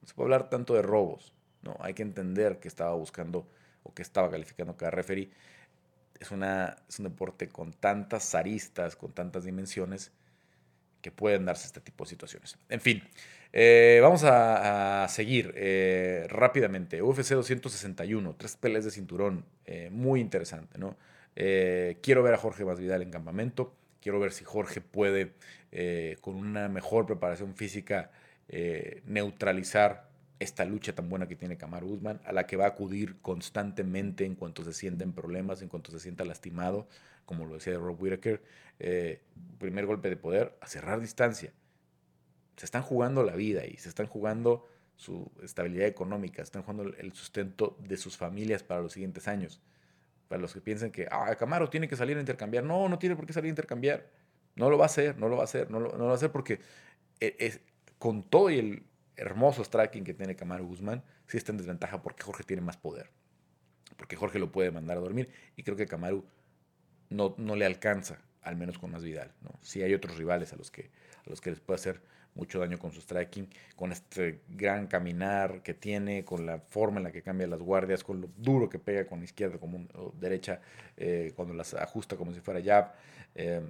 [0.00, 1.35] No se puede hablar tanto de robos,
[1.66, 3.46] no, hay que entender que estaba buscando
[3.82, 5.30] o que estaba calificando cada referee.
[6.18, 10.12] Es, una, es un deporte con tantas aristas, con tantas dimensiones,
[11.02, 12.56] que pueden darse este tipo de situaciones.
[12.68, 13.02] En fin,
[13.52, 17.00] eh, vamos a, seguir eh, rápidamente.
[17.02, 20.96] UFC 261, tres peleas de cinturón, eh, muy interesante, ¿no?
[21.36, 23.74] quiero ver a Jorge Masvidal en campamento.
[24.00, 25.34] Quiero ver si Jorge puede,
[26.22, 28.10] con una mejor preparación física,
[29.04, 30.05] neutralizar
[30.38, 34.24] esta lucha tan buena que tiene Kamaru Usman, a la que va a acudir constantemente
[34.24, 36.86] en cuanto se sienten problemas, en cuanto se sienta lastimado,
[37.24, 38.42] como lo decía Rob Whittaker,
[38.78, 39.22] eh,
[39.58, 41.52] primer golpe de poder, a cerrar distancia.
[42.56, 44.66] Se están jugando la vida y se están jugando
[44.96, 49.60] su estabilidad económica, están jugando el sustento de sus familias para los siguientes años.
[50.28, 52.64] Para los que piensan que, ah, Camaro tiene que salir a intercambiar.
[52.64, 54.08] No, no tiene por qué salir a intercambiar.
[54.56, 56.12] No lo va a hacer, no lo va a hacer, no lo, no lo va
[56.12, 56.60] a hacer porque
[57.20, 57.60] eh, es,
[57.98, 58.82] con todo y el
[59.16, 63.10] hermoso striking que tiene Kamaru Guzmán, sí está en desventaja porque Jorge tiene más poder.
[63.96, 66.24] Porque Jorge lo puede mandar a dormir y creo que Kamaru
[67.08, 69.32] no, no le alcanza, al menos con más Vidal.
[69.42, 69.58] ¿no?
[69.82, 70.90] Hay otros rivales a los, que,
[71.24, 72.00] a los que les puede hacer
[72.34, 77.04] mucho daño con su striking, con este gran caminar que tiene, con la forma en
[77.04, 80.60] la que cambia las guardias, con lo duro que pega con izquierda como o derecha,
[80.96, 82.92] eh, cuando las ajusta como si fuera jab,
[83.34, 83.62] eh,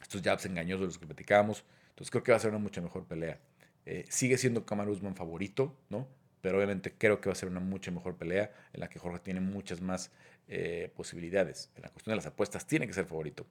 [0.00, 1.64] estos jabs engañosos de los que platicábamos.
[1.90, 3.38] Entonces creo que va a ser una mucha mejor pelea.
[3.86, 6.08] Eh, sigue siendo Kamaru Usman favorito, ¿no?
[6.40, 9.20] Pero obviamente creo que va a ser una mucha mejor pelea en la que Jorge
[9.20, 10.10] tiene muchas más
[10.48, 11.70] eh, posibilidades.
[11.76, 13.46] En la cuestión de las apuestas tiene que ser favorito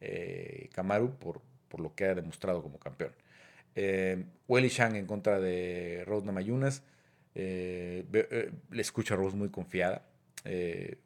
[0.00, 3.12] eh, Kamaru por, por lo que ha demostrado como campeón.
[3.74, 6.82] Eh, Welly Shang en contra de Rose Namayunas.
[7.34, 8.14] le
[8.72, 10.04] escucho a Rose muy confiada.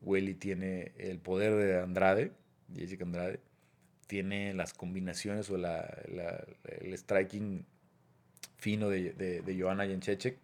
[0.00, 2.32] Welly tiene el poder de Andrade,
[2.74, 3.40] Jessica Andrade.
[4.06, 7.66] Tiene las combinaciones o el striking
[8.56, 10.38] fino de, de, de Joana Jenchechek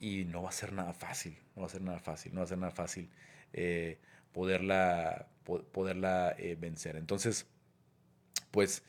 [0.00, 2.44] y no va a ser nada fácil, no va a ser nada fácil, no va
[2.44, 3.08] a ser nada fácil
[3.52, 3.98] eh,
[4.32, 5.28] poderla,
[5.72, 6.96] poderla eh, vencer.
[6.96, 7.46] Entonces,
[8.50, 8.82] pues,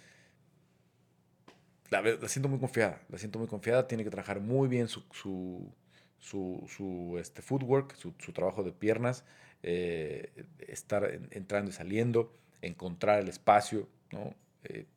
[1.89, 5.71] la, siento muy confiada, la siento muy confiada, tiene que trabajar muy bien su, su,
[6.19, 9.23] su, este, footwork, su, trabajo de piernas,
[9.63, 14.35] eh, estar entrando y saliendo, encontrar el espacio, ¿no?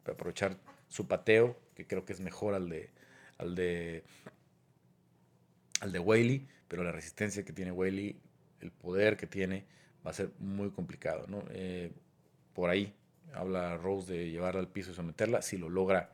[0.05, 0.57] aprovechar
[0.89, 2.91] su pateo, que creo que es mejor al de,
[3.41, 4.05] al de,
[5.81, 8.17] al de Whaley, pero la resistencia que tiene Whaley,
[8.61, 9.65] el poder que tiene,
[10.07, 11.27] va a ser muy complicado.
[11.27, 11.43] ¿no?
[11.51, 11.93] Eh,
[12.55, 12.95] por ahí
[13.35, 15.43] habla Rose de llevarla al piso y someterla.
[15.43, 16.13] Si lo logra,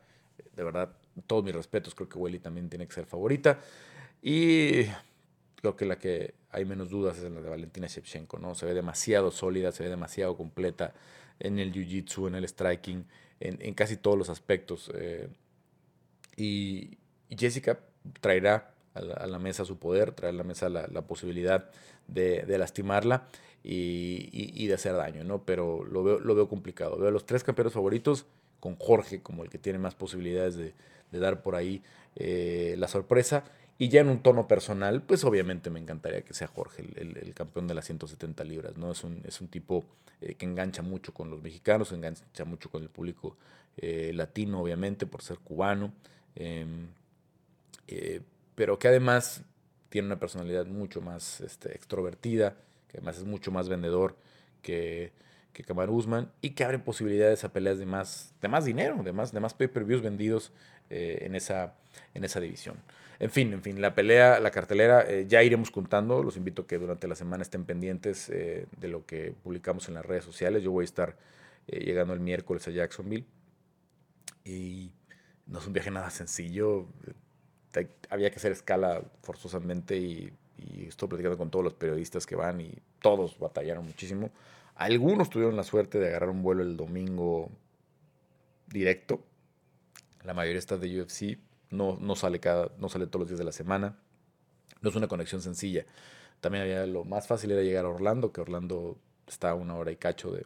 [0.55, 0.95] de verdad,
[1.27, 3.59] todos mis respetos, creo que Whaley también tiene que ser favorita.
[4.21, 4.85] Y
[5.55, 8.55] creo que la que hay menos dudas es la de Valentina Shevchenko, ¿no?
[8.55, 10.93] Se ve demasiado sólida, se ve demasiado completa
[11.39, 13.05] en el jiu-jitsu, en el striking,
[13.39, 14.91] en, casi todos los aspectos.
[14.95, 15.27] Eh,
[16.35, 16.97] y,
[17.29, 17.79] Jessica
[18.21, 21.69] traerá a la, mesa su poder, traerá a la mesa la, posibilidad
[22.07, 23.27] de, lastimarla
[23.63, 25.43] y, de hacer daño, ¿no?
[25.43, 26.97] Pero lo veo, lo veo complicado.
[26.97, 28.25] Veo a los tres campeones favoritos
[28.59, 30.73] con Jorge como el que tiene más posibilidades de,
[31.11, 31.83] dar por ahí
[32.15, 33.43] eh, la sorpresa.
[33.79, 37.67] Y ya en un tono personal, pues obviamente me encantaría que sea Jorge el, campeón
[37.67, 38.91] de las 170 libras, ¿no?
[38.91, 39.85] Es un, es un tipo
[40.19, 43.37] eh, que engancha mucho con los mexicanos, engancha mucho con el público
[43.77, 45.93] eh, latino, obviamente, por ser cubano.
[47.87, 48.21] Eh,
[48.55, 49.43] pero que además
[49.89, 52.57] tiene una personalidad mucho más este, extrovertida,
[52.87, 54.17] que además es mucho más vendedor
[54.61, 55.13] que,
[55.53, 59.13] que Kamar Usman y que abre posibilidades a peleas de más, de más dinero, de
[59.13, 60.51] más, de más pay-per-views vendidos
[60.89, 61.75] eh, en, esa,
[62.13, 62.77] en esa división.
[63.19, 66.21] En fin, en fin, la pelea, la cartelera, eh, ya iremos contando.
[66.21, 70.05] Los invito a que durante la semana estén pendientes de lo que publicamos en las
[70.05, 70.61] redes sociales.
[70.61, 71.17] Yo voy a estar
[71.65, 73.25] llegando el miércoles a Jacksonville.
[74.43, 74.91] Y
[75.47, 76.87] no es un viaje nada sencillo
[78.09, 80.33] había que hacer escala forzosamente y,
[80.87, 84.31] estoy platicando con todos los periodistas que van y todos batallaron muchísimo.
[84.75, 87.51] Algunos tuvieron la suerte de agarrar un vuelo el domingo
[88.65, 89.23] directo.
[90.23, 91.37] La mayoría está de UFC.
[91.69, 93.99] No, no, sale cada, no sale todos los días de la semana.
[94.81, 95.85] No es una conexión sencilla.
[96.41, 98.97] También había lo más fácil era llegar a Orlando, que Orlando
[99.27, 100.45] está a una hora y cacho de,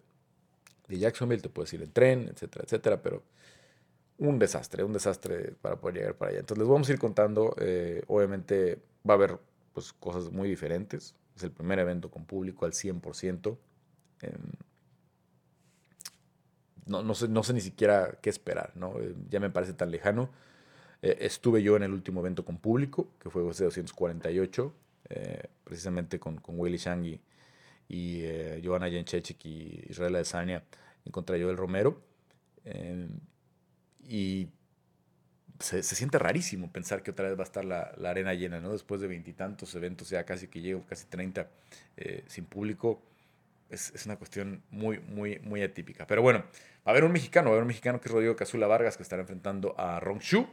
[0.89, 1.41] de Jacksonville.
[1.41, 3.01] Te puedes ir en tren, etcétera, etcétera.
[3.01, 3.23] Pero
[4.21, 6.39] un desastre, un desastre para poder llegar para allá.
[6.41, 9.39] Entonces les vamos a ir contando, eh, obviamente va a haber
[9.73, 13.57] pues, cosas muy diferentes, Es el primer evento con público al 100%.
[14.21, 14.31] Em,
[16.85, 18.99] no, no, sé, no sé ni siquiera qué esperar, ¿no?
[18.99, 20.29] Eh, ya me parece tan lejano.
[21.01, 24.73] Eh, estuve yo en el último evento con público, que fue ese 248,
[25.09, 27.21] eh, precisamente con, con Willy Shang y,
[27.87, 28.23] y
[28.63, 30.63] Johanna Jenchechik y Israel Adesanya
[31.05, 32.01] en contra de Joel Romero.
[34.11, 34.49] Y
[35.59, 38.73] se, siente rarísimo pensar que otra vez va a estar la, arena llena, ¿no?
[38.73, 41.49] Después de veintitantos eventos, ya casi que llego, casi 30
[41.95, 43.01] eh, sin público.
[43.69, 46.05] Es, una cuestión muy, muy, muy atípica.
[46.07, 46.43] Pero bueno, va
[46.87, 49.03] a haber un mexicano, va a haber un mexicano que es Rodrigo Cazula Vargas, que
[49.03, 50.45] estará enfrentando a Ron Shu.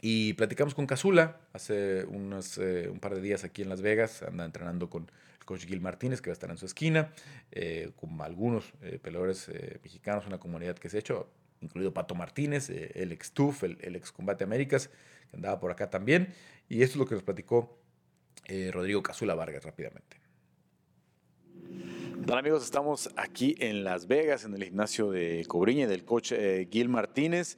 [0.00, 4.22] Y platicamos con Cazula hace unos, eh, un par de días aquí en Las Vegas.
[4.22, 5.10] Anda entrenando con
[5.40, 7.12] el coach Gil Martínez, que va a estar en su esquina,
[7.50, 8.72] eh, con algunos
[9.02, 9.50] peleadores
[9.82, 11.28] mexicanos, una comunidad que se ha hecho
[11.60, 14.90] incluido Pato Martínez, eh, el ex TUF, el, ex Combate Américas,
[15.30, 16.34] que andaba por acá también.
[16.68, 17.78] Y esto es lo que nos platicó
[18.46, 20.16] eh, Rodrigo Cazula Vargas rápidamente.
[22.26, 26.68] Hola amigos, estamos aquí en Las Vegas, en el gimnasio de Cobriña del coach eh,
[26.70, 27.56] Gil Martínez,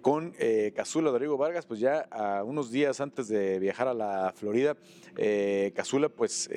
[0.00, 0.34] con
[0.74, 2.08] Cazula Rodrigo Vargas, pues ya
[2.44, 4.76] unos días antes de viajar a la Florida,
[5.72, 6.50] Cazula pues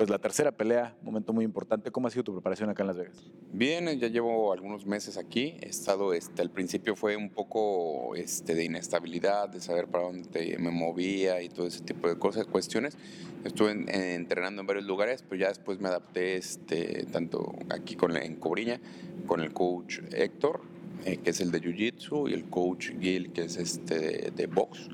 [0.00, 1.90] pues la tercera pelea, momento muy importante.
[1.90, 3.22] ¿Cómo ha sido tu preparación acá en Las Vegas?
[3.52, 5.58] Bien, ya llevo algunos meses aquí.
[5.60, 10.56] He estado, este, al principio fue un poco este, de inestabilidad, de saber para dónde
[10.58, 12.96] me movía y todo ese tipo de cosas, cuestiones.
[13.44, 13.72] Estuve
[14.14, 18.80] entrenando en varios lugares, pero ya después me adapté, este, tanto aquí con en Cobriña,
[19.26, 20.62] con el coach Héctor,
[21.04, 24.30] eh, que es el de Jiu Jitsu, y el coach Gil, que es este de,
[24.30, 24.88] de box.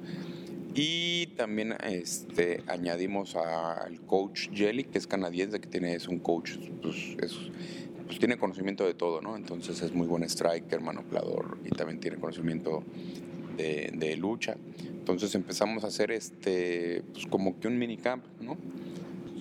[0.79, 6.59] Y también este, añadimos al coach Jelly, que es canadiense, que tiene, es un coach,
[6.83, 7.17] pues,
[8.07, 9.37] pues, tiene conocimiento de todo, ¿no?
[9.37, 12.85] Entonces es muy buen striker, manoplador y también tiene conocimiento
[13.57, 14.59] de, lucha.
[14.87, 18.59] Entonces empezamos a hacer este, pues como que un minicamp, ¿no?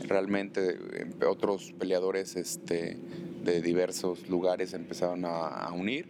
[0.07, 2.97] Realmente eh, otros peleadores este,
[3.43, 6.07] de diversos lugares empezaron a, unir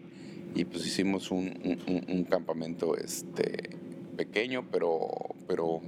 [0.54, 3.85] y pues hicimos un, un campamento este,
[4.16, 5.08] pequeño, pero,
[5.48, 5.82] pero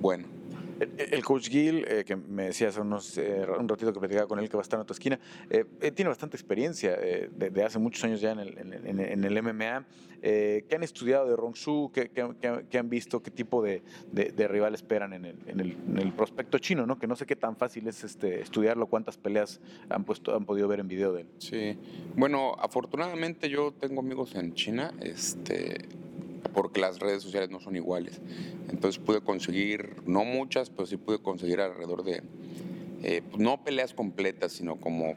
[0.00, 0.34] bueno.
[0.80, 4.38] El, coach Gil, eh, que me decía hace unos, eh, un ratito que platicaba con
[4.38, 5.18] él que va a estar en tu esquina,
[5.48, 9.86] eh, tiene bastante experiencia de, hace muchos años ya en el, en, el MMA.
[10.20, 11.90] ¿Qué han estudiado de Rongshu?
[11.92, 13.22] ¿Qué, qué, han visto?
[13.22, 16.86] ¿Qué tipo de, de, rival esperan en el, en el, prospecto chino?
[16.86, 16.98] ¿no?
[16.98, 19.60] Que no sé qué tan fácil es este, estudiarlo, cuántas peleas
[19.90, 21.28] han, puesto, han podido ver en video de él.
[21.38, 21.78] Sí,
[22.16, 24.92] bueno, afortunadamente yo tengo amigos en China.
[25.00, 25.88] Este,
[26.52, 28.20] porque las redes sociales no son iguales.
[28.68, 32.22] Entonces pude conseguir, no muchas, pero sí pude conseguir alrededor de,
[33.02, 35.14] eh, pues, no peleas completas, sino como,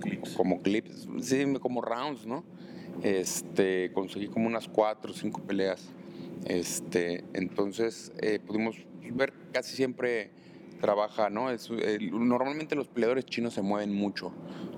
[0.00, 0.34] clips.
[0.36, 2.44] como clips, sí, como rounds, ¿no?
[3.02, 5.90] Este, conseguí como unas cuatro o cinco peleas.
[6.46, 8.76] Este, entonces eh, pudimos
[9.12, 10.30] ver casi siempre
[10.80, 11.50] trabaja, ¿no?
[11.50, 14.32] Es, normalmente los peleadores chinos se mueven mucho,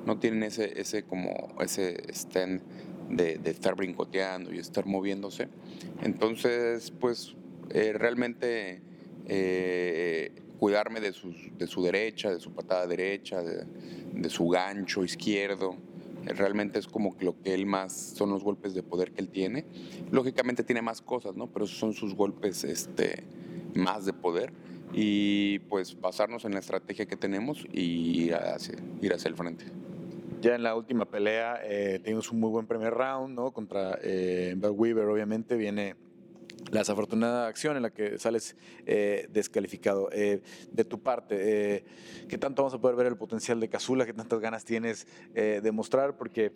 [0.05, 2.63] no tienen ese, ese como ese stand
[3.09, 5.49] de, estar brincoteando y estar moviéndose.
[6.03, 7.35] Entonces, pues
[7.71, 8.81] eh, realmente
[9.27, 11.13] eh, cuidarme de,
[11.59, 15.77] de, su derecha, de su patada derecha, de, su gancho izquierdo.
[16.25, 19.65] Realmente es como lo que él más, son los golpes de poder que él tiene.
[20.11, 21.47] Lógicamente tiene más cosas, ¿no?
[21.47, 23.25] Pero son sus golpes este,
[23.75, 24.53] más de poder.
[24.93, 29.67] Y pues basarnos en la estrategia que tenemos y ir hacia el frente.
[30.47, 33.51] Ya en la última pelea eh, un muy buen primer round, ¿no?
[33.51, 35.97] Contra eh, Weaver, obviamente, viene
[36.71, 38.55] la desafortunada acción en la que sales
[38.87, 40.09] eh, descalificado.
[40.13, 41.85] Eh, de tu parte,
[42.29, 44.07] ¿qué tanto vamos a poder ver el potencial de Cazula?
[44.07, 46.17] ¿Qué tantas ganas tienes de mostrar?
[46.17, 46.53] Porque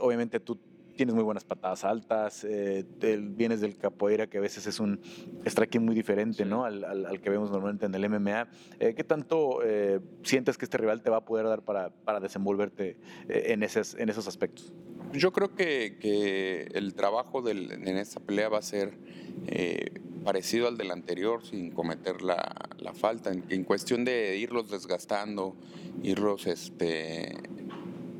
[0.00, 0.58] obviamente tú
[0.96, 2.84] tienes muy buenas patadas altas, eh,
[3.20, 5.00] vienes del capoeira que a veces es un
[5.46, 6.64] striking muy diferente ¿no?
[6.64, 8.48] Al, al, que vemos normalmente en el MMA.
[8.80, 12.20] Eh, ¿Qué tanto eh, sientes que este rival te va a poder dar para, para
[12.20, 12.96] desenvolverte
[13.28, 14.72] en, esos, en esos aspectos?
[15.12, 18.96] Yo creo que, que el trabajo del, en esta pelea va a ser
[20.24, 25.56] parecido al del anterior, sin cometer la, la falta, en, en, cuestión de irlos desgastando,
[26.02, 27.34] irlos este,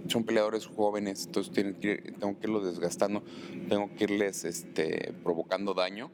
[0.09, 3.23] son peleadores jóvenes, entonces tengo que irlos desgastando,
[3.69, 6.11] tengo que irles este, provocando daño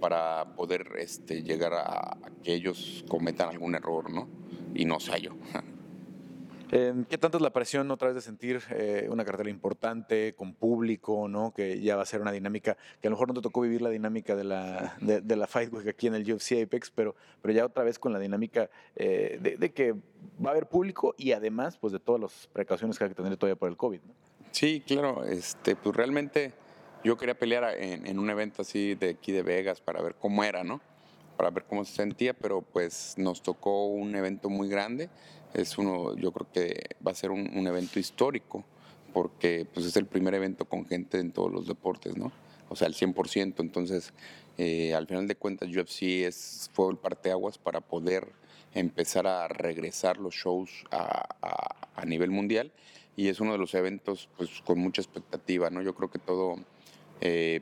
[0.00, 4.28] para poder este, llegar a, que ellos cometan algún error, ¿no?
[4.74, 5.32] Y no sea yo.
[6.70, 11.26] ¿Qué tanto es la presión otra vez de sentir eh, una cartera importante, con público,
[11.26, 11.52] ¿no?
[11.52, 13.82] que ya va a ser una dinámica, que a lo mejor no te tocó vivir
[13.82, 17.52] la dinámica de la, de, la Fight Week aquí en el UFC Apex, pero, pero
[17.52, 21.76] ya otra vez con la dinámica eh, de, que va a haber público y además
[21.76, 24.00] pues de todas las precauciones que hay que tener todavía por el COVID.
[24.06, 24.14] ¿no?
[24.52, 26.52] Sí, claro, este, pues realmente
[27.02, 30.44] yo quería pelear en, en un evento así de aquí de Vegas para ver cómo
[30.44, 30.80] era, ¿no?
[31.40, 35.08] para ver cómo se sentía, pero pues nos tocó un evento muy grande.
[35.54, 38.64] Es uno, yo creo que va a ser un, evento histórico,
[39.12, 42.32] porque pues es el primer evento con gente en todos los deportes, ¿no?
[42.68, 43.54] O sea, al 100%.
[43.58, 44.12] Entonces,
[44.58, 48.28] eh, al final de cuentas, UFC es, fue el parteaguas para poder
[48.74, 51.26] empezar a regresar los shows a,
[51.96, 52.70] a, nivel mundial
[53.16, 55.82] y es uno de los eventos pues, con mucha expectativa, ¿no?
[55.82, 56.56] Yo creo que todo
[57.20, 57.60] eh,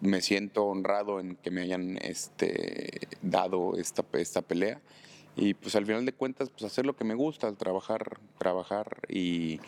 [0.00, 4.80] me siento honrado en que me hayan este, dado esta, esta pelea.
[5.40, 9.58] Y pues al final de cuentas, pues hacer lo que me gusta, trabajar, trabajar y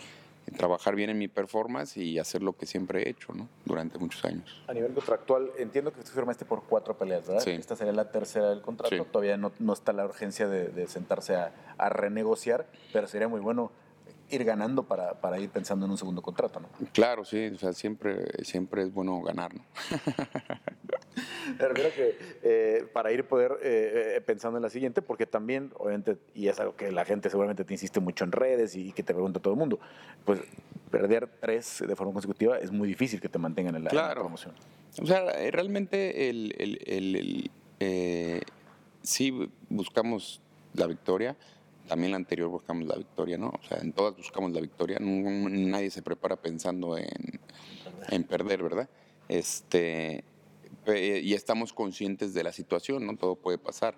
[0.59, 3.49] trabajar bien en mi performance y hacer lo que siempre he hecho, ¿no?
[3.65, 4.63] Durante muchos años.
[4.67, 7.43] A nivel contractual, entiendo que tú firmaste por cuatro peleas, ¿verdad?
[7.43, 7.53] Sí.
[7.53, 9.05] Esta sería la tercera del contrato.
[9.07, 13.41] Todavía no, no, está la urgencia de, de sentarse a, a, renegociar, pero sería muy
[13.41, 13.71] bueno
[14.33, 16.69] ir ganando para, para, ir pensando en un segundo contrato, ¿no?
[16.93, 19.63] Claro, sí, o sea, siempre, siempre es bueno ganar, ¿no?
[21.95, 26.49] Que eh, para ir poder eh, eh, pensando en la siguiente, porque también, obviamente, y
[26.49, 29.41] es algo que la gente seguramente te insiste mucho en redes y que te pregunta
[29.41, 29.79] todo el mundo,
[30.25, 30.41] pues
[30.91, 34.23] perder tres de forma consecutiva es muy difícil que te mantengan en la, claro.
[34.23, 34.55] promoción.
[35.01, 38.43] O sea, realmente el, el, el, el
[39.03, 40.41] sí buscamos
[40.75, 41.37] la victoria,
[41.93, 43.49] también la anterior buscamos la victoria, ¿no?
[43.49, 47.39] O sea, en todas buscamos la victoria, nadie se prepara pensando en,
[48.09, 48.89] en perder, ¿verdad?
[49.29, 50.25] Este,
[50.87, 53.15] y estamos conscientes de la situación, ¿no?
[53.19, 53.95] Todo puede pasar.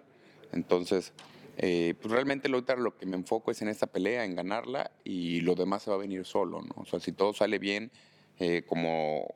[0.50, 1.12] Entonces,
[1.56, 5.42] eh, pues realmente lo, lo que me enfoco es en esta pelea, en ganarla y
[5.42, 6.74] lo demás se va a venir solo, ¿no?
[6.78, 7.92] O sea, si todo sale bien,
[8.40, 9.28] eh, como,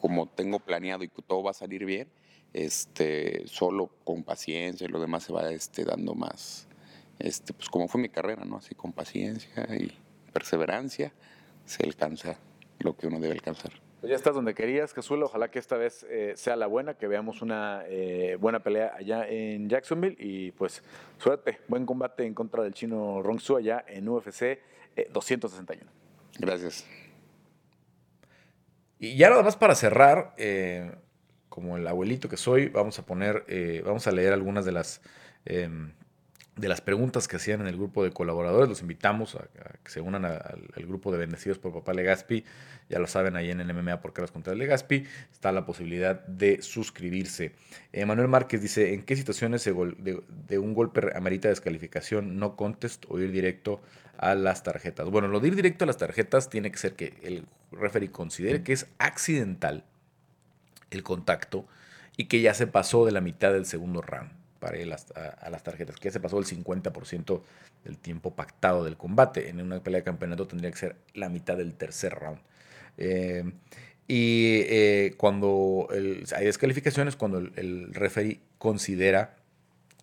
[0.00, 2.08] como tengo planeado y que todo va a salir bien,
[2.54, 6.67] este, solo con paciencia y lo demás se va este, dando más,
[7.18, 8.56] este, pues como fue mi carrera, ¿no?
[8.56, 9.92] Así con paciencia y
[10.32, 11.12] perseverancia
[11.64, 12.38] se alcanza
[12.80, 13.72] lo que uno debe alcanzar.
[14.00, 15.24] Pues ya estás donde querías, Cazuela.
[15.24, 19.26] Ojalá que esta vez eh, sea la buena, que veamos una eh, buena pelea allá
[19.26, 20.16] en Jacksonville.
[20.20, 20.84] Y pues
[21.18, 25.90] suerte, buen combate en contra del chino Rong Su allá en UFC eh, 261.
[26.38, 26.86] Gracias.
[29.00, 30.92] Y ya nada más para cerrar, eh,
[31.48, 33.44] como el abuelito que soy, vamos a poner,
[33.84, 35.00] vamos a leer algunas de las
[35.44, 35.92] em,
[36.58, 38.68] de las preguntas que hacían en el grupo de colaboradores.
[38.68, 39.46] Los invitamos a,
[39.82, 42.44] que se unan al grupo de Bendecidos por Papá Legaspi.
[42.88, 46.60] Ya lo saben, ahí en el MMA por Carlos contra Legaspi está la posibilidad de
[46.62, 47.52] suscribirse.
[48.06, 53.18] Manuel Márquez dice, ¿en qué situaciones de, de, un golpe amerita descalificación, no contest o
[53.20, 53.80] ir directo
[54.16, 55.08] a las tarjetas?
[55.10, 58.62] Bueno, lo de ir directo a las tarjetas tiene que ser que el referee considere
[58.62, 59.84] que es accidental
[60.90, 61.66] el contacto
[62.16, 65.62] y que ya se pasó de la mitad del segundo round para ir a, las
[65.62, 67.42] tarjetas, que ya se pasó el 50%
[67.84, 69.48] del tiempo pactado del combate.
[69.48, 72.40] En una pelea de campeonato tendría que ser la mitad del tercer round.
[72.96, 73.44] Eh,
[74.08, 79.36] y eh, cuando hay descalificaciones, cuando el, referee considera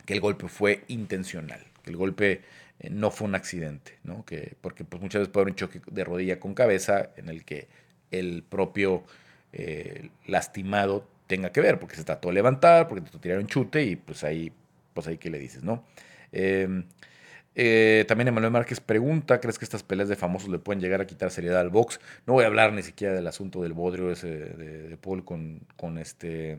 [0.05, 2.41] que el golpe fue intencional, que el golpe
[2.79, 4.23] eh, no fue un accidente, ¿no?
[4.25, 7.43] que, porque pues, muchas veces puede haber un choque de rodilla con cabeza en el
[7.43, 7.67] que
[8.11, 9.03] el propio
[10.27, 14.23] lastimado tenga que ver, porque se trató de levantar, porque te tiraron chute y pues
[14.23, 14.51] ahí,
[14.93, 15.83] pues ahí qué le dices, ¿no?
[16.31, 16.83] Eh,
[17.57, 21.07] eh, también Emanuel Márquez pregunta, ¿crees que estas peleas de famosos le pueden llegar a
[21.07, 22.01] quitar seriedad al box?
[22.27, 25.61] No voy a hablar ni siquiera del asunto del bodrio ese de, de Paul con,
[25.77, 26.57] con este,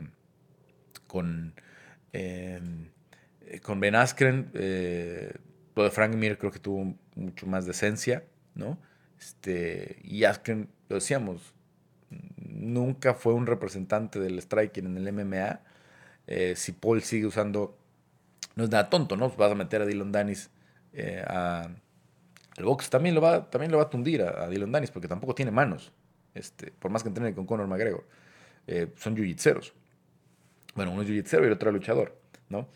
[1.05, 1.53] con,
[2.13, 2.59] eh,
[3.61, 4.49] con Ben Askren.
[4.55, 5.33] Eh,
[5.75, 8.23] lo de Frank Mir creo que tuvo mucho más decencia,
[8.55, 8.79] ¿no?
[9.19, 11.53] Este, y Askren, lo decíamos,
[12.09, 15.61] nunca fue un representante del striking en el MMA.
[16.27, 17.77] Eh, si Paul sigue usando,
[18.55, 19.29] no es nada tonto, ¿no?
[19.29, 20.49] Vas a meter a Dylan Danis
[20.93, 21.69] eh, a,
[22.57, 25.35] al box, también lo va, también lo va a tundir a, Dylan Danis porque tampoco
[25.35, 25.91] tiene manos.
[26.33, 28.05] Este, por más que entrene con Conor McGregor.
[28.67, 29.73] Eh, son jiu-jitseros.
[30.75, 32.67] Bueno, uno es jiu y el otro es luchador, ¿no?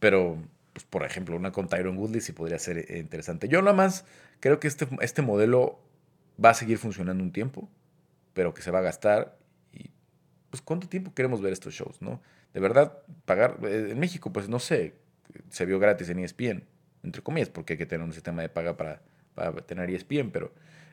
[0.00, 0.38] Pero,
[0.72, 3.48] pues, por ejemplo, una con Tyron Woodley sí podría ser interesante.
[3.48, 4.04] Yo nada más
[4.40, 5.78] creo que este, este modelo
[6.42, 7.68] va a seguir funcionando un tiempo
[8.34, 9.38] pero que se va a gastar.
[9.72, 9.90] Y
[10.50, 12.20] pues cuánto tiempo queremos ver estos shows, ¿no?
[12.52, 14.94] De verdad, pagar, eh, en México, pues no sé,
[15.48, 16.64] se vio gratis en ESPN,
[17.02, 19.02] entre comillas, porque hay que tener un sistema de paga para,
[19.34, 20.52] para tener ESPN, pero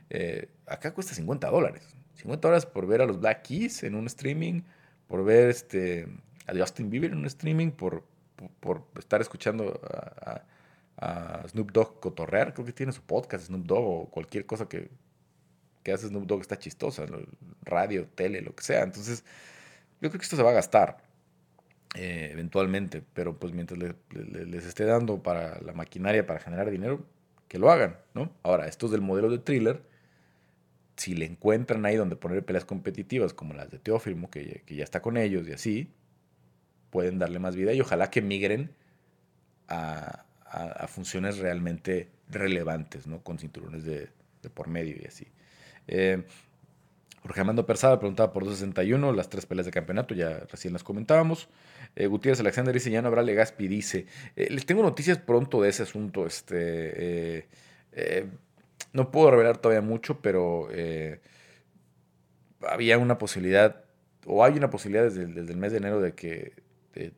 [0.10, 1.96] eh, acá cuesta 50 dólares.
[2.16, 4.62] 50 dólares por ver a los Black Keys en un streaming,
[5.08, 6.08] por ver este,
[6.48, 8.04] a Justin Bieber en un streaming, por,
[8.60, 10.44] por, estar escuchando a,
[10.98, 14.68] a, a, Snoop Dogg cotorrear, creo que tiene su podcast Snoop Dogg o cualquier cosa
[14.68, 14.90] que,
[15.84, 17.06] que hace Snoop Dogg está chistosa,
[17.64, 18.84] radio, tele, lo que sea.
[18.84, 19.24] Entonces,
[20.02, 20.98] yo creo que esto se va a gastar
[21.96, 23.80] eh, eventualmente, pero pues mientras
[24.10, 27.06] les esté dando para la maquinaria para generar dinero,
[27.48, 28.32] que lo hagan, ¿no?
[28.44, 29.82] Ahora, estos del modelo de thriller,
[30.96, 34.84] si le encuentran ahí donde poner peleas competitivas como las de Teófimo, que, que ya
[34.84, 35.92] está con ellos y así,
[36.92, 38.76] pueden darle más vida y ojalá que migren
[39.68, 40.26] a,
[40.88, 43.24] funciones realmente relevantes, ¿no?
[43.24, 44.10] Con cinturones de,
[44.54, 45.28] por medio y así.
[45.88, 46.24] Eh,
[47.22, 51.50] Jorge Armando Persada preguntaba por 261, las tres peleas de campeonato, ya recién las comentábamos.
[51.96, 54.08] Eh, Gutiérrez Alexander dice, ya no habrá Legaspi, dice.
[54.36, 56.26] Eh, les tengo noticias pronto de ese asunto.
[56.26, 57.48] Este,
[57.92, 58.28] eh,
[58.94, 60.70] no puedo revelar todavía mucho, pero
[62.68, 63.84] había una posibilidad,
[64.26, 66.54] o hay una posibilidad desde, el mes de enero de que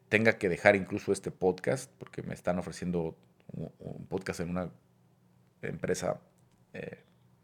[0.09, 3.18] tenga que dejar incluso este podcast, porque me están ofreciendo
[3.53, 4.70] un, podcast en una
[5.61, 6.20] empresa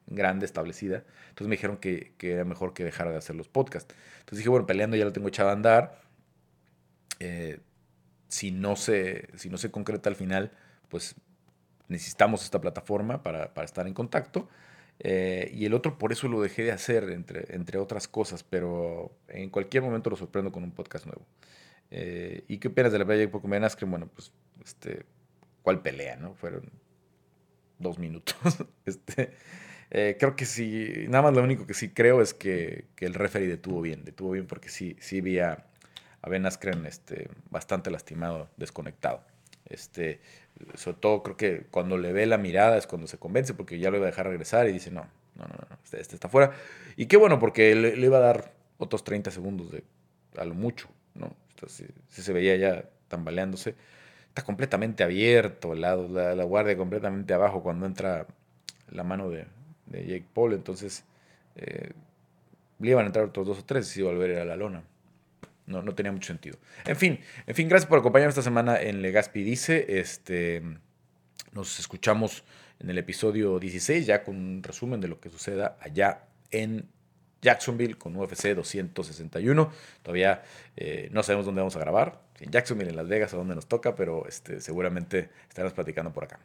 [0.10, 1.04] grande, establecida.
[1.30, 3.94] Entonces me dijeron que, era mejor que dejara de hacer los podcasts.
[4.20, 6.02] Entonces dije, bueno, peleando ya lo tengo echado a andar.
[7.20, 7.60] Eh,
[8.28, 10.52] si, no se, si no se concreta al final,
[10.90, 11.16] pues
[11.88, 14.50] necesitamos esta plataforma para, estar en contacto.
[15.00, 19.12] Eh, y el otro, por eso lo dejé de hacer, entre, entre otras cosas, pero
[19.30, 21.26] en cualquier momento lo sorprendo con un podcast nuevo.
[21.92, 24.32] Eh, ¿Y qué opinas de la pelea de Poco que Bueno, pues,
[24.64, 25.06] este,
[25.62, 26.36] ¿cuál pelea, no?
[26.36, 26.70] Fueron
[27.80, 28.36] dos minutos.
[28.86, 29.34] este,
[29.92, 33.48] eh, creo que sí, nada más lo único que sí creo es que, el referee
[33.48, 35.66] detuvo bien, detuvo bien porque sí, sí vi a,
[36.28, 39.24] Ben Askren este, bastante lastimado, desconectado.
[39.66, 40.20] Este,
[40.76, 43.90] sobre todo creo que cuando le ve la mirada es cuando se convence porque ya
[43.90, 46.52] lo iba a dejar regresar y dice, no, no, no, no este, este, está fuera.
[46.98, 49.84] Y qué bueno porque le, iba a dar otros 30 segundos de
[50.38, 51.36] a lo mucho, ¿no?
[51.52, 53.76] Entonces, si, se veía ya tambaleándose.
[54.28, 58.28] Está completamente abierto, lado, la, la guardia completamente abajo cuando entra
[58.92, 59.48] la mano de,
[59.90, 61.04] de Jake Paul, entonces
[61.56, 61.92] eh,
[62.80, 64.84] le iban a entrar otros dos o tres y iba a volver a la lona.
[65.66, 66.58] No, no tenía mucho sentido.
[66.86, 70.00] En fin, en fin, gracias por acompañarnos esta semana en Legaspi Dice.
[70.00, 70.64] Este,
[71.52, 72.44] nos escuchamos
[72.80, 76.88] en el episodio 16, ya con un resumen de lo que suceda allá en
[77.42, 79.72] Jacksonville con UFC 261.
[80.02, 80.44] Todavía
[80.76, 82.22] eh, no sabemos dónde vamos a grabar.
[82.40, 86.24] En Jacksonville, en Las Vegas, a dónde nos toca, pero este, seguramente estaremos platicando por
[86.24, 86.40] acá.